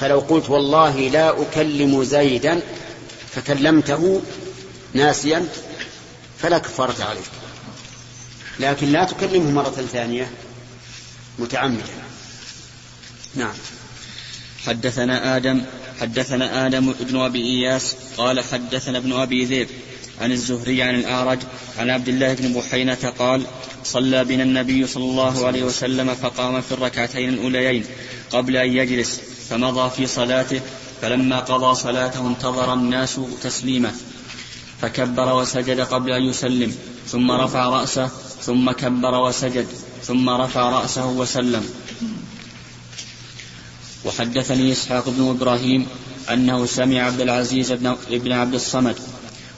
فلو 0.00 0.18
قلت 0.18 0.50
والله 0.50 1.00
لا 1.08 1.42
أكلم 1.42 2.04
زيدا 2.04 2.60
فكلمته 3.34 4.22
ناسيا 4.94 5.48
فلا 6.38 6.58
كفارة 6.58 7.04
عليه 7.04 7.20
لكن 8.60 8.92
لا 8.92 9.04
تكلمه 9.04 9.50
مرة 9.50 9.86
ثانية 9.92 10.30
متعمدا. 11.38 11.82
نعم. 13.34 13.54
حدثنا 14.66 15.36
آدم 15.36 15.62
حدثنا 16.00 16.66
آدم 16.66 16.92
بن 17.00 17.20
أبي 17.20 17.42
إياس 17.42 17.94
قال 18.16 18.44
حدثنا 18.44 18.98
ابن 18.98 19.12
أبي 19.12 19.44
ذئب 19.44 19.68
عن 20.20 20.32
الزهري 20.32 20.82
عن 20.82 20.94
الأعرج 20.94 21.38
عن 21.78 21.90
عبد 21.90 22.08
الله 22.08 22.34
بن 22.34 22.52
بحينة 22.52 23.12
قال 23.18 23.42
صلى 23.84 24.24
بنا 24.24 24.42
النبي 24.42 24.86
صلى 24.86 25.04
الله 25.04 25.46
عليه 25.46 25.62
وسلم 25.62 26.14
فقام 26.14 26.60
في 26.60 26.72
الركعتين 26.72 27.28
الأوليين 27.28 27.84
قبل 28.30 28.56
أن 28.56 28.76
يجلس. 28.76 29.20
فمضى 29.50 29.90
في 29.90 30.06
صلاته 30.06 30.60
فلما 31.02 31.40
قضى 31.40 31.74
صلاته 31.74 32.26
انتظر 32.26 32.74
الناس 32.74 33.20
تسليمه 33.42 33.92
فكبر 34.80 35.32
وسجد 35.32 35.80
قبل 35.80 36.10
أن 36.12 36.22
يسلم 36.22 36.74
ثم 37.06 37.30
رفع 37.30 37.68
رأسه 37.68 38.10
ثم 38.40 38.70
كبر 38.70 39.14
وسجد 39.14 39.66
ثم 40.04 40.30
رفع 40.30 40.70
رأسه 40.70 41.06
وسلم. 41.06 41.64
وحدثني 44.04 44.72
إسحاق 44.72 45.08
بن 45.08 45.28
إبراهيم 45.28 45.86
أنه 46.32 46.66
سمع 46.66 47.02
عبد 47.02 47.20
العزيز 47.20 47.72
بن 48.10 48.32
عبد 48.32 48.54
الصمد 48.54 48.96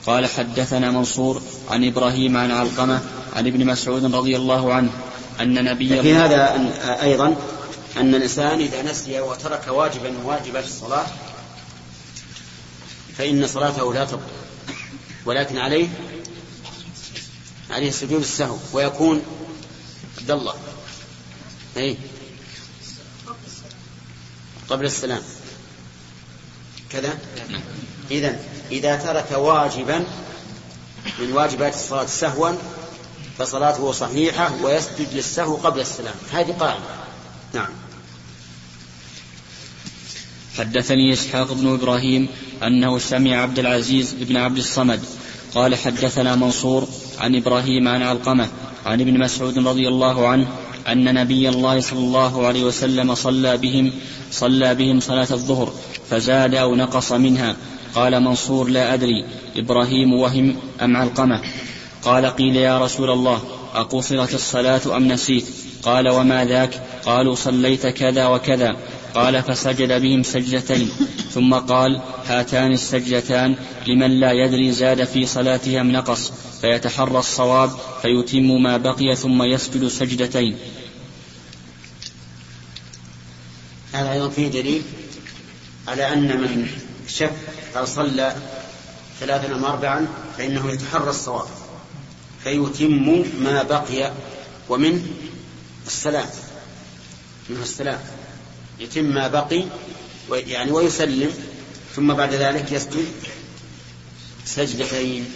قال 0.07 0.27
حدثنا 0.27 0.91
منصور 0.91 1.43
عن 1.71 1.85
إبراهيم 1.85 2.37
عن 2.37 2.51
علقمة 2.51 3.01
عن 3.37 3.47
ابن 3.47 3.67
مسعود 3.67 4.15
رضي 4.15 4.37
الله 4.37 4.75
عنه 4.75 4.91
أن 5.41 5.65
نبي 5.65 6.03
في 6.03 6.15
هذا 6.15 6.71
أيضا 7.03 7.37
أن 7.97 8.15
الإنسان 8.15 8.61
إذا 8.61 8.83
نسي 8.83 9.21
وترك 9.21 9.69
واجبا 9.69 10.11
من 10.11 10.25
واجبات 10.25 10.65
الصلاة 10.65 11.07
فإن 13.19 13.47
صلاته 13.47 13.95
لا 13.95 14.05
تبطل 14.05 14.41
ولكن 15.25 15.59
عليه 15.59 15.89
عليه 17.71 17.91
سجود 17.91 18.21
السهو 18.21 18.57
ويكون 18.73 19.23
عبد 20.19 20.31
الله. 20.31 20.55
أي 21.77 21.97
قبل 24.69 24.85
السلام. 24.85 25.23
كذا؟ 26.91 27.19
إذا 28.11 28.41
إذا 28.71 28.97
ترك 28.97 29.33
واجبا 29.33 30.05
من 31.19 31.33
واجبات 31.33 31.75
الصلاة 31.75 32.07
سهوا 32.07 32.51
فصلاته 33.39 33.93
صحيحة 33.93 34.55
ويسجد 34.63 35.15
للسهو 35.15 35.57
قبل 35.57 35.81
السلام. 35.81 36.15
هذه 36.33 36.53
قاعدة. 36.61 37.00
نعم. 37.55 37.69
حدثني 40.59 41.13
إسحاق 41.13 41.53
بن 41.53 41.73
إبراهيم 41.73 42.29
أنه 42.63 42.99
سمع 42.99 43.37
عبد 43.37 43.59
العزيز 43.59 44.15
بن 44.21 44.37
عبد 44.37 44.59
الصمد 44.59 45.01
قال 45.55 45.75
حدثنا 45.75 46.37
منصور 46.37 46.89
عن 47.19 47.37
إبراهيم 47.37 47.89
عن 47.89 48.03
علقمة 48.03 48.49
عن 48.87 49.01
ابن 49.01 49.19
مسعود 49.19 49.59
رضي 49.59 49.89
الله 49.89 50.29
عنه 50.29 50.49
أن 50.89 51.15
نبي 51.15 51.49
الله 51.49 51.81
صلى 51.81 51.99
الله 51.99 52.47
عليه 52.47 52.65
وسلم 52.65 53.15
صلى 53.15 53.57
بهم 53.57 53.93
صلى 54.33 54.75
بهم 54.75 55.01
صلاة 55.01 55.29
الظهر 55.31 55.73
فزاد 56.11 56.55
أو 56.55 56.75
نقص 56.75 57.13
منها. 57.13 57.57
قال 57.95 58.23
منصور 58.23 58.69
لا 58.69 58.95
أدري 58.95 59.25
إبراهيم 59.57 60.13
وهم 60.13 60.57
أم 60.83 60.97
علقمة؟ 60.97 61.43
قال 62.03 62.27
قيل 62.27 62.57
يا 62.57 62.79
رسول 62.79 63.11
الله 63.11 63.43
أقصرت 63.75 64.35
الصلاة 64.35 64.97
أم 64.97 65.09
نسيت؟ 65.09 65.45
قال 65.83 66.09
وما 66.09 66.45
ذاك؟ 66.45 66.83
قالوا 67.05 67.35
صليت 67.35 67.87
كذا 67.87 68.27
وكذا. 68.27 68.77
قال 69.15 69.43
فسجد 69.43 70.03
بهم 70.03 70.23
سجدتين. 70.23 70.91
ثم 71.35 71.55
قال 71.55 72.01
هاتان 72.27 72.73
السجدتان 72.73 73.57
لمن 73.87 74.21
لا 74.21 74.33
يدري 74.33 74.73
زاد 74.73 75.05
في 75.05 75.27
صلاته 75.27 75.81
أم 75.81 75.93
نقص. 75.93 76.33
فيتحرى 76.61 77.19
الصواب 77.19 77.71
فيتم 78.03 78.63
ما 78.63 78.77
بقي 78.77 79.17
ثم 79.17 79.43
يسجد 79.43 79.89
سجدتين. 79.89 80.57
هذا 83.93 84.13
أيضا 84.13 84.29
فيه 84.29 84.49
دليل 84.49 84.83
على 85.89 86.13
أن 86.13 86.41
من 86.41 86.69
شك 87.09 87.33
هل 87.77 87.89
صلى 87.89 88.37
ثلاثا 89.21 89.55
أم 89.55 89.65
أربعا 89.65 90.09
فإنه 90.39 90.73
يتحرى 90.73 91.11
الصواب. 91.11 91.47
فيتم 92.45 93.25
ما 93.41 93.63
بقي 93.63 94.13
ومن 94.69 95.07
السلام 95.87 96.27
منه 97.51 97.63
السلام. 97.63 98.01
يتم 98.79 99.05
ما 99.05 99.29
بقي 99.29 99.65
يعني 100.31 100.71
ويسلم 100.71 101.33
ثم 101.97 102.15
بعد 102.15 102.35
ذلك 102.35 102.73
يسجد 102.73 103.07
سجدتين. 104.45 105.33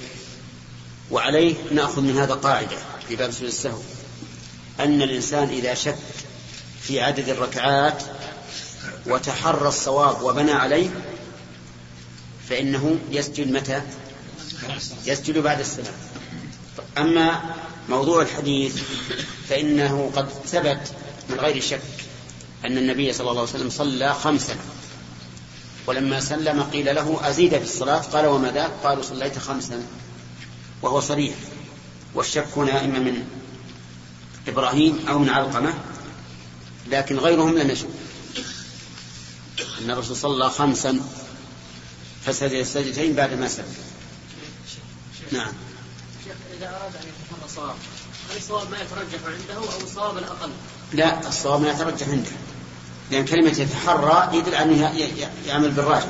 وعليه 1.11 1.55
نأخذ 1.73 2.03
من 2.03 2.19
هذا 2.19 2.35
قاعدة 2.35 2.77
في 3.09 3.17
باب 3.17 3.31
سجود 3.31 3.49
السهو. 3.49 3.81
أن 4.81 5.03
الإنسان 5.03 5.49
إذا 5.49 5.75
شك 5.75 5.99
في 6.83 7.01
عدد 7.01 7.29
الركعات 7.29 8.03
وتحرى 9.07 9.69
الصواب 9.69 10.23
وبنى 10.23 10.53
عليه 10.53 10.89
فإنه 12.49 12.99
يسجد 13.11 13.53
متى؟ 13.53 13.83
يسجد 15.07 15.39
بعد 15.39 15.61
السلام. 15.61 15.95
أما 16.99 17.55
موضوع 17.89 18.23
الحديث 18.23 18.77
فإنه 19.49 20.11
قد 20.17 20.29
ثبت 20.29 20.93
من 21.29 21.41
غير 21.41 21.61
شك 21.63 21.81
أن 22.65 22.79
النبي 22.79 23.13
صلى 23.13 23.31
الله 23.31 23.41
عليه 23.41 23.51
وسلم 23.51 23.71
صلى 23.71 24.15
خمسا. 24.15 24.57
ولما 25.87 26.21
سلم 26.21 26.63
قيل 26.63 26.95
له 26.95 27.29
أزيد 27.29 27.59
في 27.59 27.65
الصلاة؟ 27.65 27.99
قال 28.01 28.27
وما 28.27 28.51
ذاك 28.51 28.71
قالوا 28.85 29.03
صليت 29.03 29.39
خمسا. 29.39 29.83
وهو 30.83 31.01
صريح. 31.01 31.35
والشك 32.15 32.49
هنا 32.57 32.85
إما 32.85 32.99
من 32.99 33.25
إبراهيم 34.49 35.09
أو 35.09 35.19
من 35.19 35.29
علقمة 35.29 35.75
لكن 36.91 37.19
غيرهم 37.19 37.59
لم 37.59 37.71
يشك. 37.71 37.89
أن 39.81 39.91
الرسول 39.91 40.17
صلى 40.17 40.51
خمسا 40.51 41.01
فسجد 42.25 42.53
السجدتين 42.53 43.15
بعد 43.15 43.35
ما 43.35 43.49
سلم. 43.49 43.75
نعم. 45.33 45.53
إذا 46.59 46.69
أراد 46.69 46.97
أن 46.97 47.09
يتحرى 47.09 47.49
صواب 47.57 47.77
هل 48.31 48.37
الصواب 48.37 48.71
ما 48.71 48.77
يترجح 48.77 49.27
عنده 49.27 49.73
أو 49.73 49.81
الصواب 49.85 50.19
الأقل؟ 50.19 50.51
لا 50.93 51.29
الصواب 51.29 51.61
ما 51.61 51.71
يترجح 51.71 52.09
عنده. 52.09 52.31
لأن 53.11 53.25
كلمة 53.25 53.51
يتحرى 53.59 54.37
يدل 54.37 54.55
أنه 54.55 54.93
يعمل 55.47 55.71
بالراجح. 55.71 56.09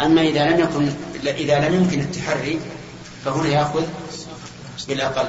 أما 0.00 0.22
إذا 0.22 0.50
لم 0.50 0.60
يكن 0.60 0.92
إذا 1.26 1.68
لم 1.68 1.74
يمكن 1.74 2.00
التحري 2.00 2.60
فهنا 3.24 3.48
يأخذ 3.48 3.84
بالأقل. 4.88 5.28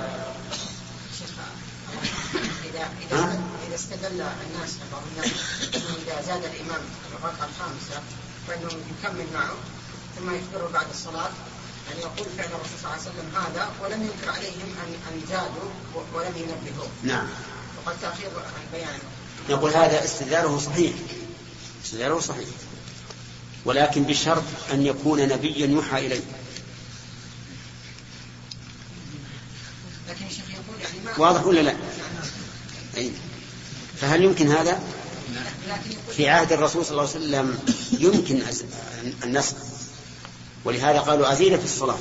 إذا 3.67 3.75
استدل 3.75 4.21
الناس 4.21 4.71
بعض 4.91 5.01
الناس 5.11 5.31
إذا 5.73 6.21
زاد 6.21 6.43
الإمام 6.43 6.81
الركعة 7.11 7.47
الخامسة 7.49 8.01
فإنه 8.47 8.67
يكمل 8.67 9.25
معه 9.33 9.55
ثم 10.15 10.35
يخبره 10.35 10.69
بعد 10.73 10.85
الصلاة 10.89 11.29
يعني 11.89 11.99
يقول 12.01 12.27
فعل 12.37 12.47
الرسول 12.47 12.77
صلى 12.81 12.91
الله 12.91 12.99
عليه 12.99 13.09
وسلم 13.09 13.29
هذا 13.35 13.69
ولم 13.83 14.01
ينكر 14.03 14.31
عليهم 14.31 14.69
أن 14.83 14.93
أن 15.09 15.21
زادوا 15.29 15.69
ولم 16.13 16.33
ينبهوا 16.37 16.87
نعم. 17.03 17.27
وقد 17.77 17.95
تأخير 18.01 18.29
البيان. 18.63 18.99
نقول 19.49 19.71
هذا 19.71 20.03
استدلاله 20.03 20.59
صحيح. 20.59 20.93
استدلاله 21.85 22.19
صحيح. 22.19 22.47
ولكن 23.65 24.03
بشرط 24.03 24.43
أن 24.73 24.85
يكون 24.85 25.27
نبيا 25.27 25.67
يوحى 25.67 26.05
إليه. 26.05 26.21
لكن 30.09 30.25
الشيخ 30.25 30.45
يقول 30.49 30.81
يعني 30.81 31.19
واضح 31.19 31.45
ولا 31.45 31.59
لا؟ 31.59 31.75
أي. 32.97 33.11
فهل 34.01 34.23
يمكن 34.23 34.51
هذا؟ 34.51 34.79
في 36.15 36.29
عهد 36.29 36.51
الرسول 36.51 36.85
صلى 36.85 36.91
الله 36.91 37.09
عليه 37.09 37.19
وسلم 37.19 37.59
يمكن 37.99 38.41
النسخ 39.23 39.55
ولهذا 40.65 40.99
قالوا 40.99 41.33
أزيد 41.33 41.59
في 41.59 41.65
الصلاة. 41.65 41.97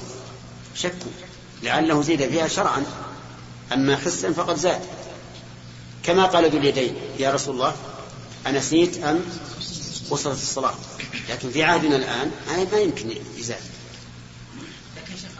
شكوا. 0.76 1.10
لعله 1.62 2.02
زيد 2.02 2.28
فيها 2.28 2.48
شرعا. 2.48 2.84
أما 3.72 3.96
حسا 3.96 4.32
فقد 4.32 4.56
زاد. 4.56 4.80
كما 6.06 6.24
قال 6.26 6.50
ذو 6.50 6.58
اليدين 6.58 6.94
يا 7.18 7.30
رسول 7.32 7.54
الله 7.54 7.74
أنسيت 8.46 9.04
أم 9.04 9.20
وصلت 10.10 10.34
الصلاة. 10.42 10.74
لكن 11.30 11.50
في 11.50 11.62
عهدنا 11.62 11.96
الآن 11.96 12.30
ما 12.48 12.64
ما 12.72 12.78
يمكن 12.78 13.10
يزاد 13.36 13.60
لكن 14.96 15.12
شيخ 15.16 15.30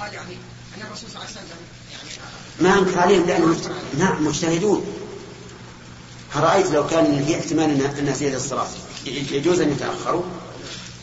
قال 0.00 0.14
يعني 0.14 0.34
أن 0.76 0.82
الرسول 0.86 1.10
صلى 1.10 1.16
الله 1.16 1.26
عليه 1.28 1.38
وسلم 1.38 1.58
يعني 1.92 2.10
ما 2.60 2.78
أنكر 2.88 3.00
عليهم 3.00 3.26
لأنهم 3.26 3.60
نعم 3.98 4.26
مجتهدون. 4.26 4.86
هل 6.34 6.42
رأيت 6.42 6.70
لو 6.70 6.86
كان 6.86 7.24
في 7.24 7.38
احتمال 7.38 7.64
أن- 7.94 7.98
أنها 7.98 8.14
زيادة 8.14 8.36
الصلاة؟ 8.36 8.66
يجوز 9.06 9.60
أن 9.60 9.72
يتأخروا؟ 9.72 10.22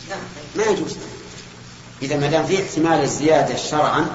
لا. 0.09 0.15
ما 0.55 0.63
يجوز. 0.63 0.95
إذا 2.01 2.17
ما 2.17 2.27
دام 2.29 2.45
في 2.47 2.63
احتمال 2.63 3.01
الزيادة 3.03 3.55
شرعا 3.57 4.05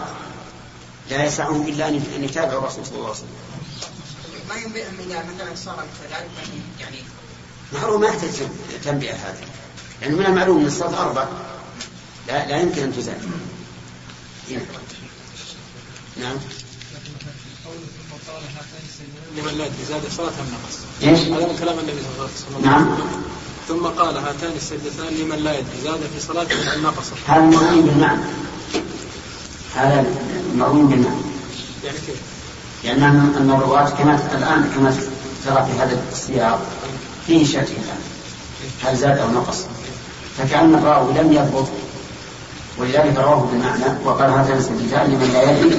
لا 1.11 1.25
يسعهم 1.25 1.69
إلا 1.69 1.89
أن 1.89 2.25
يتابعوا 2.25 2.61
الرسول 2.61 2.87
صلى 2.87 2.95
الله 2.95 3.07
عليه 3.07 3.17
وسلم. 3.19 3.29
ينبئهم 4.59 4.95
مثلا 5.37 5.55
صار 5.55 5.85
يعني 6.81 6.99
معروف 7.73 8.01
ما 8.01 8.07
يحتاج 8.07 8.31
تنبئة 8.85 9.15
هذا 9.15 9.39
يعني 10.03 10.15
من 10.15 10.27
المعلوم 10.27 10.61
أن 10.61 10.67
الصلاة 10.67 11.03
أربع 11.03 11.29
لا, 12.29 12.49
لا 12.49 12.61
يمكن 12.61 12.83
أن 12.83 12.97
تزال. 12.97 13.19
نعم. 14.51 14.61
نعم. 16.17 16.37
لمن 19.37 19.59
لا 19.59 19.69
زاد 19.89 20.03
صلاة 20.17 20.29
أم 20.29 20.47
نقص 20.53 20.79
إيش؟ 21.03 21.21
هذا 21.21 21.47
من 21.47 21.57
كلام 21.59 21.79
النبي 21.79 22.01
صلى 22.01 22.13
الله 22.15 22.29
عليه 22.29 22.33
وسلم. 22.35 22.65
نعم. 22.65 22.99
ثم 23.69 23.87
قال 23.87 24.17
هاتان 24.17 24.53
السجدتان 24.57 25.15
لمن 25.15 25.37
لا 25.37 25.59
يدري. 25.59 25.81
زاد 25.85 26.01
في 26.15 26.21
صلاته 26.21 26.75
أم 26.75 26.83
نقص 26.83 27.07
هذا 27.27 27.41
مروي 27.41 27.83
بالمعنى. 27.83 28.23
هذا 29.75 30.05
مروي 30.55 30.83
بالمعنى. 30.83 31.23
يعني 31.85 31.99
كيف؟ 31.99 32.38
لأن 32.85 33.03
أن 33.03 33.51
الرواة 33.51 33.91
كما 33.91 34.19
الآن 34.35 34.71
كما 34.77 34.95
ترى 35.45 35.67
في 35.67 35.83
هذا 35.83 35.99
السياق 36.13 36.61
فيه 37.27 37.45
شك 37.45 37.57
الآن 37.57 38.01
هل 38.85 38.97
زاد 38.97 39.19
أو 39.19 39.31
نقص؟ 39.31 39.65
فكأن 40.39 40.75
الراوي 40.75 41.13
لم 41.13 41.33
يضبط 41.33 41.67
ولذلك 42.79 43.17
رواه 43.17 43.49
بالمعنى 43.51 43.85
وقال 44.05 44.31
هذا 44.31 44.55
السجدتان 44.55 45.07
لمن 45.07 45.31
لا 45.33 45.51
يدري 45.51 45.79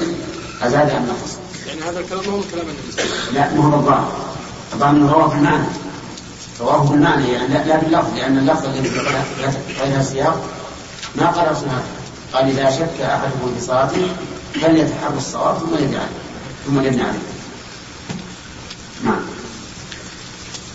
أزاد 0.62 0.90
أم 0.90 1.06
نقص. 1.06 1.38
يعني 1.68 1.82
هذا 1.82 2.00
الكلام 2.00 2.26
هو 2.26 2.38
من 2.38 2.44
كلام 2.52 2.66
النبي 2.68 2.92
صلى 2.92 3.04
الله 3.04 3.14
عليه 3.14 3.22
وسلم 3.22 3.36
لا 3.36 3.54
ما 3.54 3.76
هو 3.76 3.80
الظاهر 3.80 4.12
الظاهر 4.74 4.96
رواه 4.96 5.28
بالمعنى 5.28 5.68
رواه 6.60 6.84
بالمعنى 6.84 7.32
يعني 7.32 7.48
لا, 7.48 7.78
باللفظ 7.78 8.16
لأن 8.16 8.38
اللفظ 8.38 8.66
الذي 8.66 8.90
في 8.90 9.00
غير 9.82 10.00
السياق 10.00 10.44
ما 11.16 11.26
قال 11.26 11.52
رسول 11.52 11.64
الله 11.64 11.84
قال 12.34 12.50
إذا 12.50 12.72
شك 12.72 13.02
أحدكم 13.02 13.56
في 13.60 13.66
صلاته 13.66 14.08
فليتحرى 14.54 15.18
الصواب 15.18 15.58
ثم 15.58 15.84
يدعي. 15.84 16.06
ثم 16.66 16.80
يبني 16.80 17.02
عليه. 17.02 17.20
نعم. 19.06 19.22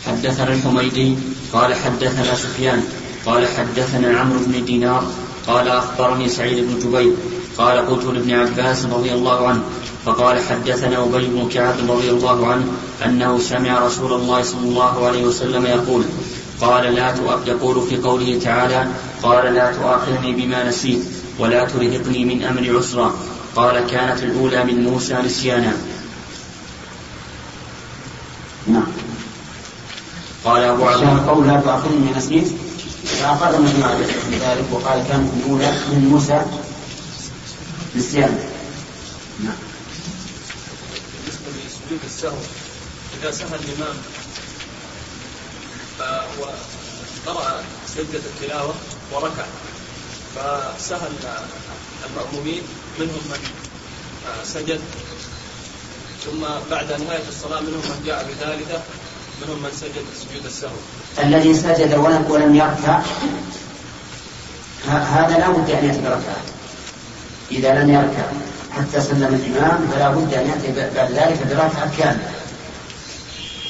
حدثنا 0.07 0.53
الحميدي 0.53 1.17
قال 1.53 1.75
حدثنا 1.75 2.35
سفيان 2.35 2.83
قال 3.27 3.49
حدثنا 3.49 4.19
عمرو 4.21 4.39
بن 4.47 4.65
دينار 4.65 5.05
قال 5.47 5.69
أخبرني 5.69 6.29
سعيد 6.29 6.59
بن 6.69 6.79
جبير 6.79 7.13
قال 7.59 7.79
قلت 7.89 8.05
لابن 8.05 8.31
عباس 8.31 8.85
رضي 8.85 9.13
الله 9.13 9.49
عنه 9.49 9.63
فقال 10.05 10.39
حدثنا 10.39 11.05
أبي 11.05 11.27
بن 11.27 11.49
كعب 11.49 11.75
رضي 11.89 12.11
الله 12.11 12.47
عنه 12.47 12.65
أنه 13.05 13.39
سمع 13.39 13.87
رسول 13.87 14.13
الله 14.13 14.43
صلى 14.43 14.61
الله 14.61 15.07
عليه 15.07 15.25
وسلم 15.25 15.67
يقول 15.67 16.05
قال 16.61 16.95
لا 16.95 17.15
يقول 17.47 17.87
في 17.89 17.97
قوله 17.97 18.39
تعالى 18.45 18.87
قال 19.23 19.55
لا 19.55 19.73
تؤاخذني 19.73 20.33
بما 20.33 20.69
نسيت 20.69 21.03
ولا 21.39 21.65
ترهقني 21.65 22.25
من 22.25 22.43
أمر 22.43 22.79
عسرا 22.79 23.15
قال 23.57 23.87
كانت 23.87 24.23
الأولى 24.23 24.65
من 24.65 24.83
موسى 24.83 25.15
نسيانا. 25.15 25.73
نعم. 28.67 28.87
قال 30.45 30.63
أبو 30.63 30.85
عبد 30.85 31.29
قول 31.29 31.47
لا 31.47 31.61
تؤاخذني 31.61 31.97
من 31.97 32.15
نسيت 32.17 32.49
فأقر 33.05 33.59
من 33.59 34.39
ذلك 34.41 34.65
وقال 34.73 35.09
كانت 35.09 35.31
الأولى 35.37 35.73
من 35.93 36.09
موسى 36.13 36.43
نسيان 37.97 38.39
نعم. 39.45 39.57
بالنسبة 41.13 41.47
لسجود 41.67 42.01
السهو 42.05 42.37
إذا 43.21 43.31
سهى 43.31 43.49
الإمام 43.49 43.97
فهو 45.99 46.51
قرأ 47.27 47.63
سجدة 47.97 48.21
التلاوة 48.35 48.75
وركع 49.13 49.45
فسهى 50.35 51.09
المأمومين 52.07 52.63
منهم 53.01 53.21
من 53.31 53.39
سجد 54.45 54.81
ثم 56.25 56.41
بعد 56.71 56.87
نهاية 56.87 57.23
الصلاة 57.29 57.61
منهم 57.61 57.81
من 57.91 58.03
جاء 58.07 58.25
بثالثة 58.25 58.81
منهم 59.43 59.63
من 59.63 59.71
سجد 59.81 60.05
سجود 60.21 60.47
السهو. 60.47 60.71
الذي 61.19 61.55
سجد 61.55 61.95
ولم 61.95 62.25
ولم 62.31 62.55
يركع 62.55 63.01
هذا 64.89 65.39
لا 65.39 65.49
بد 65.51 65.71
أن 65.71 65.85
يأتي 65.85 66.01
بركعة. 66.01 66.37
إذا 67.51 67.75
لم 67.83 67.91
يركع 67.91 68.27
حتى 68.77 69.01
سلم 69.01 69.35
الإمام 69.35 69.89
فلا 69.93 70.09
بد 70.11 70.35
أن 70.35 70.47
يأتي 70.49 70.69
ب- 70.69 70.95
بعد 70.95 71.13
ذلك 71.13 71.47
بركعة 71.51 71.97
كاملة. 71.99 72.31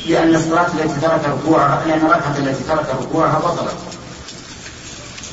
لأن 0.06 0.34
الصلاة 0.34 0.66
التي 0.66 1.00
ترك 1.00 1.20
ركوعها 1.24 1.84
لأن 1.86 1.98
الركعة 1.98 2.36
التي 2.38 2.64
ترك 2.64 2.86
ركوعها 3.02 3.38
بطلت. 3.38 3.76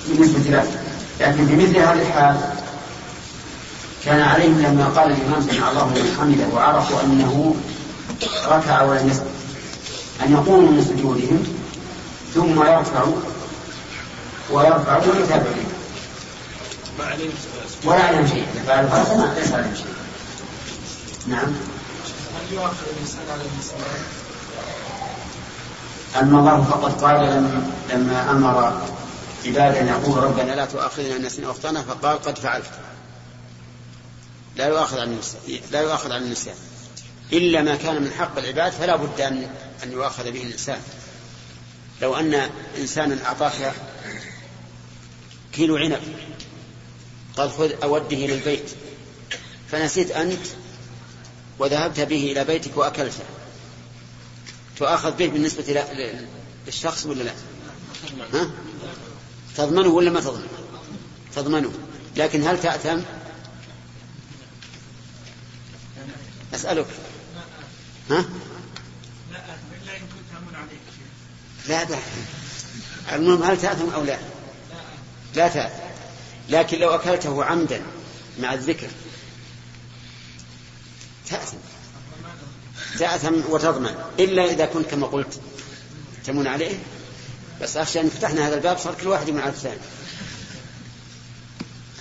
بالنسبة 0.08 0.40
له. 0.50 0.72
لكن 1.20 1.48
في 1.48 1.56
مثل 1.56 1.78
هذه 1.78 2.02
الحال 2.02 2.36
كان 4.06 4.22
عليهم 4.22 4.62
لما 4.62 4.86
قال 4.86 5.12
الإمام 5.12 5.42
سمع 5.42 5.72
الله 5.72 5.86
لمن 5.86 6.16
حمده 6.20 6.56
وعرفوا 6.56 7.02
أنه 7.02 7.56
ركع 8.48 8.82
ولم 8.82 9.10
يسجد 9.10 9.32
أن 10.26 10.32
يقوموا 10.32 10.72
من 10.72 10.84
سجودهم 10.84 11.44
ثم 12.34 12.64
يرفعوا 12.64 13.16
ويرفعوا 14.52 15.02
ويتابعوا 15.02 15.54
ولا 17.86 18.04
عليهم 18.04 18.28
شيء. 18.28 18.46
إذا 18.54 18.64
فعلوا 18.68 18.90
هذا 18.90 19.40
ليس 19.40 19.52
عليهم 19.54 19.76
شيء. 19.76 19.86
نعم. 21.28 21.48
هل 22.36 22.54
يؤاخذ 22.54 22.86
الإنسان 22.96 23.22
على 23.32 23.42
النسيان؟ 23.42 23.80
أما 26.22 26.40
الله 26.40 26.64
فقد 26.64 27.02
قال 27.02 27.22
لما, 27.22 27.72
لما 27.94 28.32
أمر 28.32 28.82
عبادا 29.46 29.80
يقول 29.80 30.24
ربنا 30.24 30.52
لا 30.52 30.66
تؤاخذنا 30.66 31.16
إن 31.16 31.26
نسينا 31.26 31.48
وأخطأنا 31.48 31.82
فقال 31.82 32.22
قد 32.22 32.38
فعلت. 32.38 32.66
لا 34.56 34.68
يؤاخذ 34.68 35.00
عن 35.00 35.12
النسيان 35.12 35.62
لا 35.72 35.82
يؤاخذ 35.82 36.12
عن 36.12 36.24
النسيان 36.24 36.56
إلا 37.34 37.62
ما 37.62 37.76
كان 37.76 38.02
من 38.02 38.12
حق 38.12 38.38
العباد 38.38 38.72
فلا 38.72 38.96
بد 38.96 39.22
أن 39.22 39.50
أن 39.84 39.92
يؤاخذ 39.92 40.32
به 40.32 40.44
الإنسان. 40.44 40.80
لو 42.02 42.16
أن 42.16 42.50
إنسانا 42.78 43.26
أعطاك 43.26 43.74
كيلو 45.54 45.78
عنب 45.78 46.02
قال 47.38 47.52
خذ 47.52 47.72
أوده 47.84 48.18
إلى 48.18 48.34
البيت. 48.34 48.72
فنسيت 49.72 50.12
أنت 50.12 50.46
وذهبت 51.60 52.00
به 52.00 52.32
إلى 52.32 52.44
بيتك 52.44 52.78
وأكلته. 52.78 53.24
تؤاخذ 54.78 55.12
به 55.12 55.28
بالنسبة 55.28 55.86
للشخص 56.68 57.06
ولا 57.06 57.24
لا؟ 57.24 57.34
ها؟ 58.34 58.52
تضمنه 59.58 59.90
ولا 59.90 60.10
ما 60.12 60.20
تضمنه 60.20 60.48
تضمنه. 61.36 61.72
لكن 62.18 62.48
هل 62.48 62.62
تأثم؟ 62.62 63.00
أسألك. 66.54 66.86
ها؟ 68.10 68.26
لا 71.68 71.86
لا 71.86 71.98
المهم 73.12 73.44
هل 73.44 73.62
تأثم 73.62 73.90
أو 73.90 74.04
لا؟ 74.04 74.20
لا 75.36 75.48
تأثم 75.48 75.84
لكن 76.50 76.80
لو 76.80 76.90
أكلته 76.90 77.44
عمدا 77.44 77.82
مع 78.40 78.54
الذكر 78.54 78.88
تأثم 81.30 81.58
تأثم 83.00 83.34
وتضمن 83.50 83.96
إلا 84.20 84.46
إذا 84.46 84.66
كنت 84.66 84.86
كما 84.86 85.08
قلت 85.08 85.40
تمون 86.26 86.48
عليه؟ 86.48 86.80
بس 87.62 87.78
أخشى 87.78 88.02
أن 88.02 88.10
فتحنا 88.10 88.48
هذا 88.48 88.56
الباب 88.56 88.78
صار 88.78 88.96
كل 88.96 89.08
واحد 89.08 89.30
من 89.30 89.40
على 89.40 89.50
الثاني. 89.50 89.80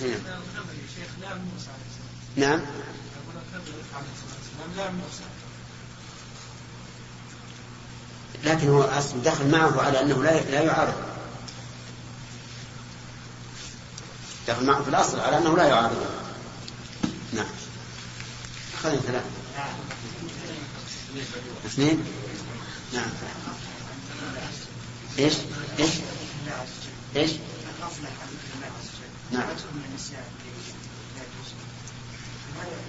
السلام 0.00 0.20
نعم 2.36 2.60
يقول 2.60 3.36
الخضر 3.36 3.72
عليه 3.94 4.08
الصلاه 4.12 4.34
والسلام 4.36 4.50
لا 4.56 4.56
من 4.56 4.58
موسى 4.58 4.59
لكن 8.44 8.68
هو 8.68 8.82
أصل 8.82 9.22
دخل 9.22 9.50
معه 9.50 9.82
على 9.82 10.00
أنه 10.00 10.22
لا 10.22 10.40
لا 10.40 10.62
يعارض. 10.62 10.94
دخل 14.48 14.66
معه 14.66 14.82
في 14.82 14.88
الأصل 14.88 15.20
على 15.20 15.38
أنه 15.38 15.56
لا 15.56 15.66
يعارض. 15.68 16.06
نعم. 17.32 17.46
خلينا 18.82 19.00
ثلاثة. 19.00 19.26
اثنين. 21.66 22.04
نعم. 22.92 23.10
إيش؟ 25.18 25.34
إيش؟ 25.78 25.90
إيش؟ 27.16 27.30
نعم. 29.32 29.48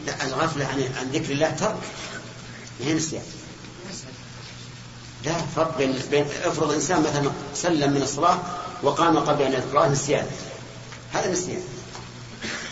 لا 0.06 0.26
الغفلة 0.28 0.66
عن 0.66 0.90
عن 0.98 1.12
ذكر 1.12 1.32
الله 1.32 1.50
ترك. 1.50 1.78
هي 2.80 2.94
نسيان. 2.94 3.24
لا 5.26 5.34
فرق 5.56 5.78
بين 5.78 6.00
بين 6.12 6.26
افرض 6.44 6.72
إنسان 6.72 7.02
مثلا 7.02 7.32
سلم 7.56 7.94
من 7.94 8.02
الصلاة 8.02 8.40
وقام 8.84 9.20
قبل 9.20 9.42
أن 9.42 9.54
يذكر 9.54 9.70
الله 9.70 9.88
نسيان. 9.88 10.28
هذا 11.14 11.32
نسيان. 11.32 11.64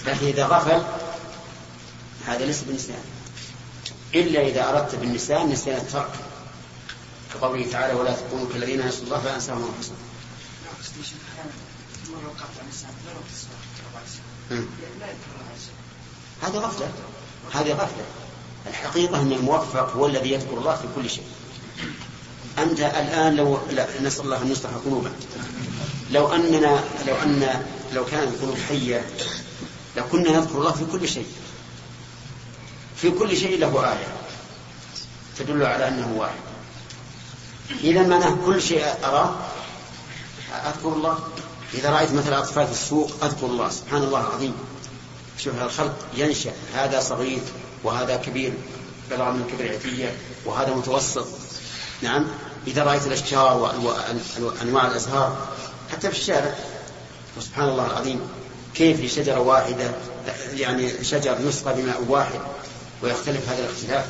لكن 0.05 0.25
إذا 0.25 0.45
غفل 0.45 0.83
هذا 2.27 2.45
ليس 2.45 2.62
بنسيان. 2.62 3.03
إلا 4.15 4.41
إذا 4.41 4.69
أردت 4.69 4.95
بالنسيان 4.95 5.49
نسيان 5.49 5.77
الترك. 5.77 6.12
كقوله 7.33 7.71
تعالى 7.71 7.93
ولا 7.93 8.12
تكونوا 8.12 8.47
كالذين 8.53 8.88
نسوا 8.88 9.03
الله 9.03 9.19
فأنساهم 9.19 9.73
أنفسهم. 9.77 9.97
مم. 14.51 14.65
هذا 15.01 15.05
غفله 15.05 15.88
هذه 16.41 16.58
غفلة. 17.73 18.06
الحقيقة 18.67 19.21
أن 19.21 19.32
الموفق 19.32 19.93
هو 19.93 20.06
الذي 20.06 20.32
يذكر 20.32 20.58
الله 20.58 20.75
في 20.75 20.88
كل 20.95 21.10
شيء. 21.10 21.23
أنت 22.58 22.80
الآن 22.80 23.36
لو 23.36 23.60
لا 23.71 23.88
نسأل 24.02 24.25
الله 24.25 24.41
أن 24.41 24.52
يصلح 24.52 24.71
قلوبنا. 24.86 25.13
لو 26.12 26.34
أننا 26.34 26.84
لو 27.08 27.15
أن 27.15 27.63
لو 27.93 28.06
كان 28.06 28.23
القلوب 28.23 28.58
حية 28.69 29.10
لكنا 29.97 30.32
نذكر 30.32 30.58
الله 30.58 30.71
في 30.71 30.86
كل 30.91 31.08
شيء. 31.08 31.28
في 32.95 33.12
كل 33.12 33.38
شيء 33.38 33.60
له 33.60 33.91
آية 33.91 34.08
تدل 35.38 35.65
على 35.65 35.88
أنه 35.88 36.15
واحد. 36.17 36.39
إذا 37.84 38.08
معناه 38.08 38.38
كل 38.45 38.62
شيء 38.62 38.86
أراه 39.04 39.36
أذكر 40.65 40.89
الله. 40.89 41.19
إذا 41.73 41.89
رأيت 41.89 42.12
مثلا 42.12 42.39
أطفال 42.39 42.65
في 42.65 42.71
السوق 42.71 43.12
أذكر 43.23 43.45
الله. 43.45 43.69
سبحان 43.69 44.04
الله 44.04 44.19
العظيم. 44.19 44.54
شوف 45.43 45.62
الخلق 45.62 45.95
ينشأ. 46.17 46.52
هذا 46.73 46.99
صغير 46.99 47.41
وهذا 47.84 48.15
كبير 48.15 48.54
بلغ 49.12 49.32
من 49.32 49.41
الكبر 49.41 49.73
عتية 49.73 50.13
وهذا 50.45 50.73
متوسط. 50.73 51.28
نعم. 52.02 52.28
إذا 52.67 52.84
رأيت 52.84 53.08
الأشجار 53.08 53.58
وأنواع 54.39 54.88
الأزهار 54.88 55.47
حتى 55.91 56.12
في 56.12 56.17
الشارع. 56.17 56.56
وسبحان 57.38 57.69
الله 57.69 57.86
العظيم. 57.86 58.21
كيف 58.75 58.97
في 58.97 59.08
شجرة 59.08 59.39
واحدة 59.39 59.91
يعني 60.56 61.04
شجر 61.04 61.38
يسقى 61.41 61.75
بماء 61.75 62.04
واحد 62.08 62.39
ويختلف 63.04 63.49
هذا 63.49 63.60
الاختلاف؟ 63.60 64.06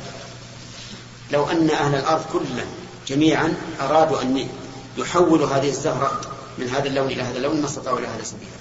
لو 1.30 1.50
أن 1.50 1.70
أهل 1.70 1.94
الأرض 1.94 2.24
كلهم 2.32 2.66
جميعا 3.08 3.54
أرادوا 3.80 4.22
أن 4.22 4.48
يحولوا 4.98 5.46
هذه 5.46 5.68
الزهرة 5.68 6.20
من 6.58 6.68
هذا 6.68 6.88
اللون 6.88 7.06
إلى 7.06 7.22
هذا 7.22 7.36
اللون 7.36 7.60
ما 7.60 7.66
استطاعوا 7.66 7.98
إلى 7.98 8.06
هذا 8.06 8.24
سبيلا. 8.24 8.59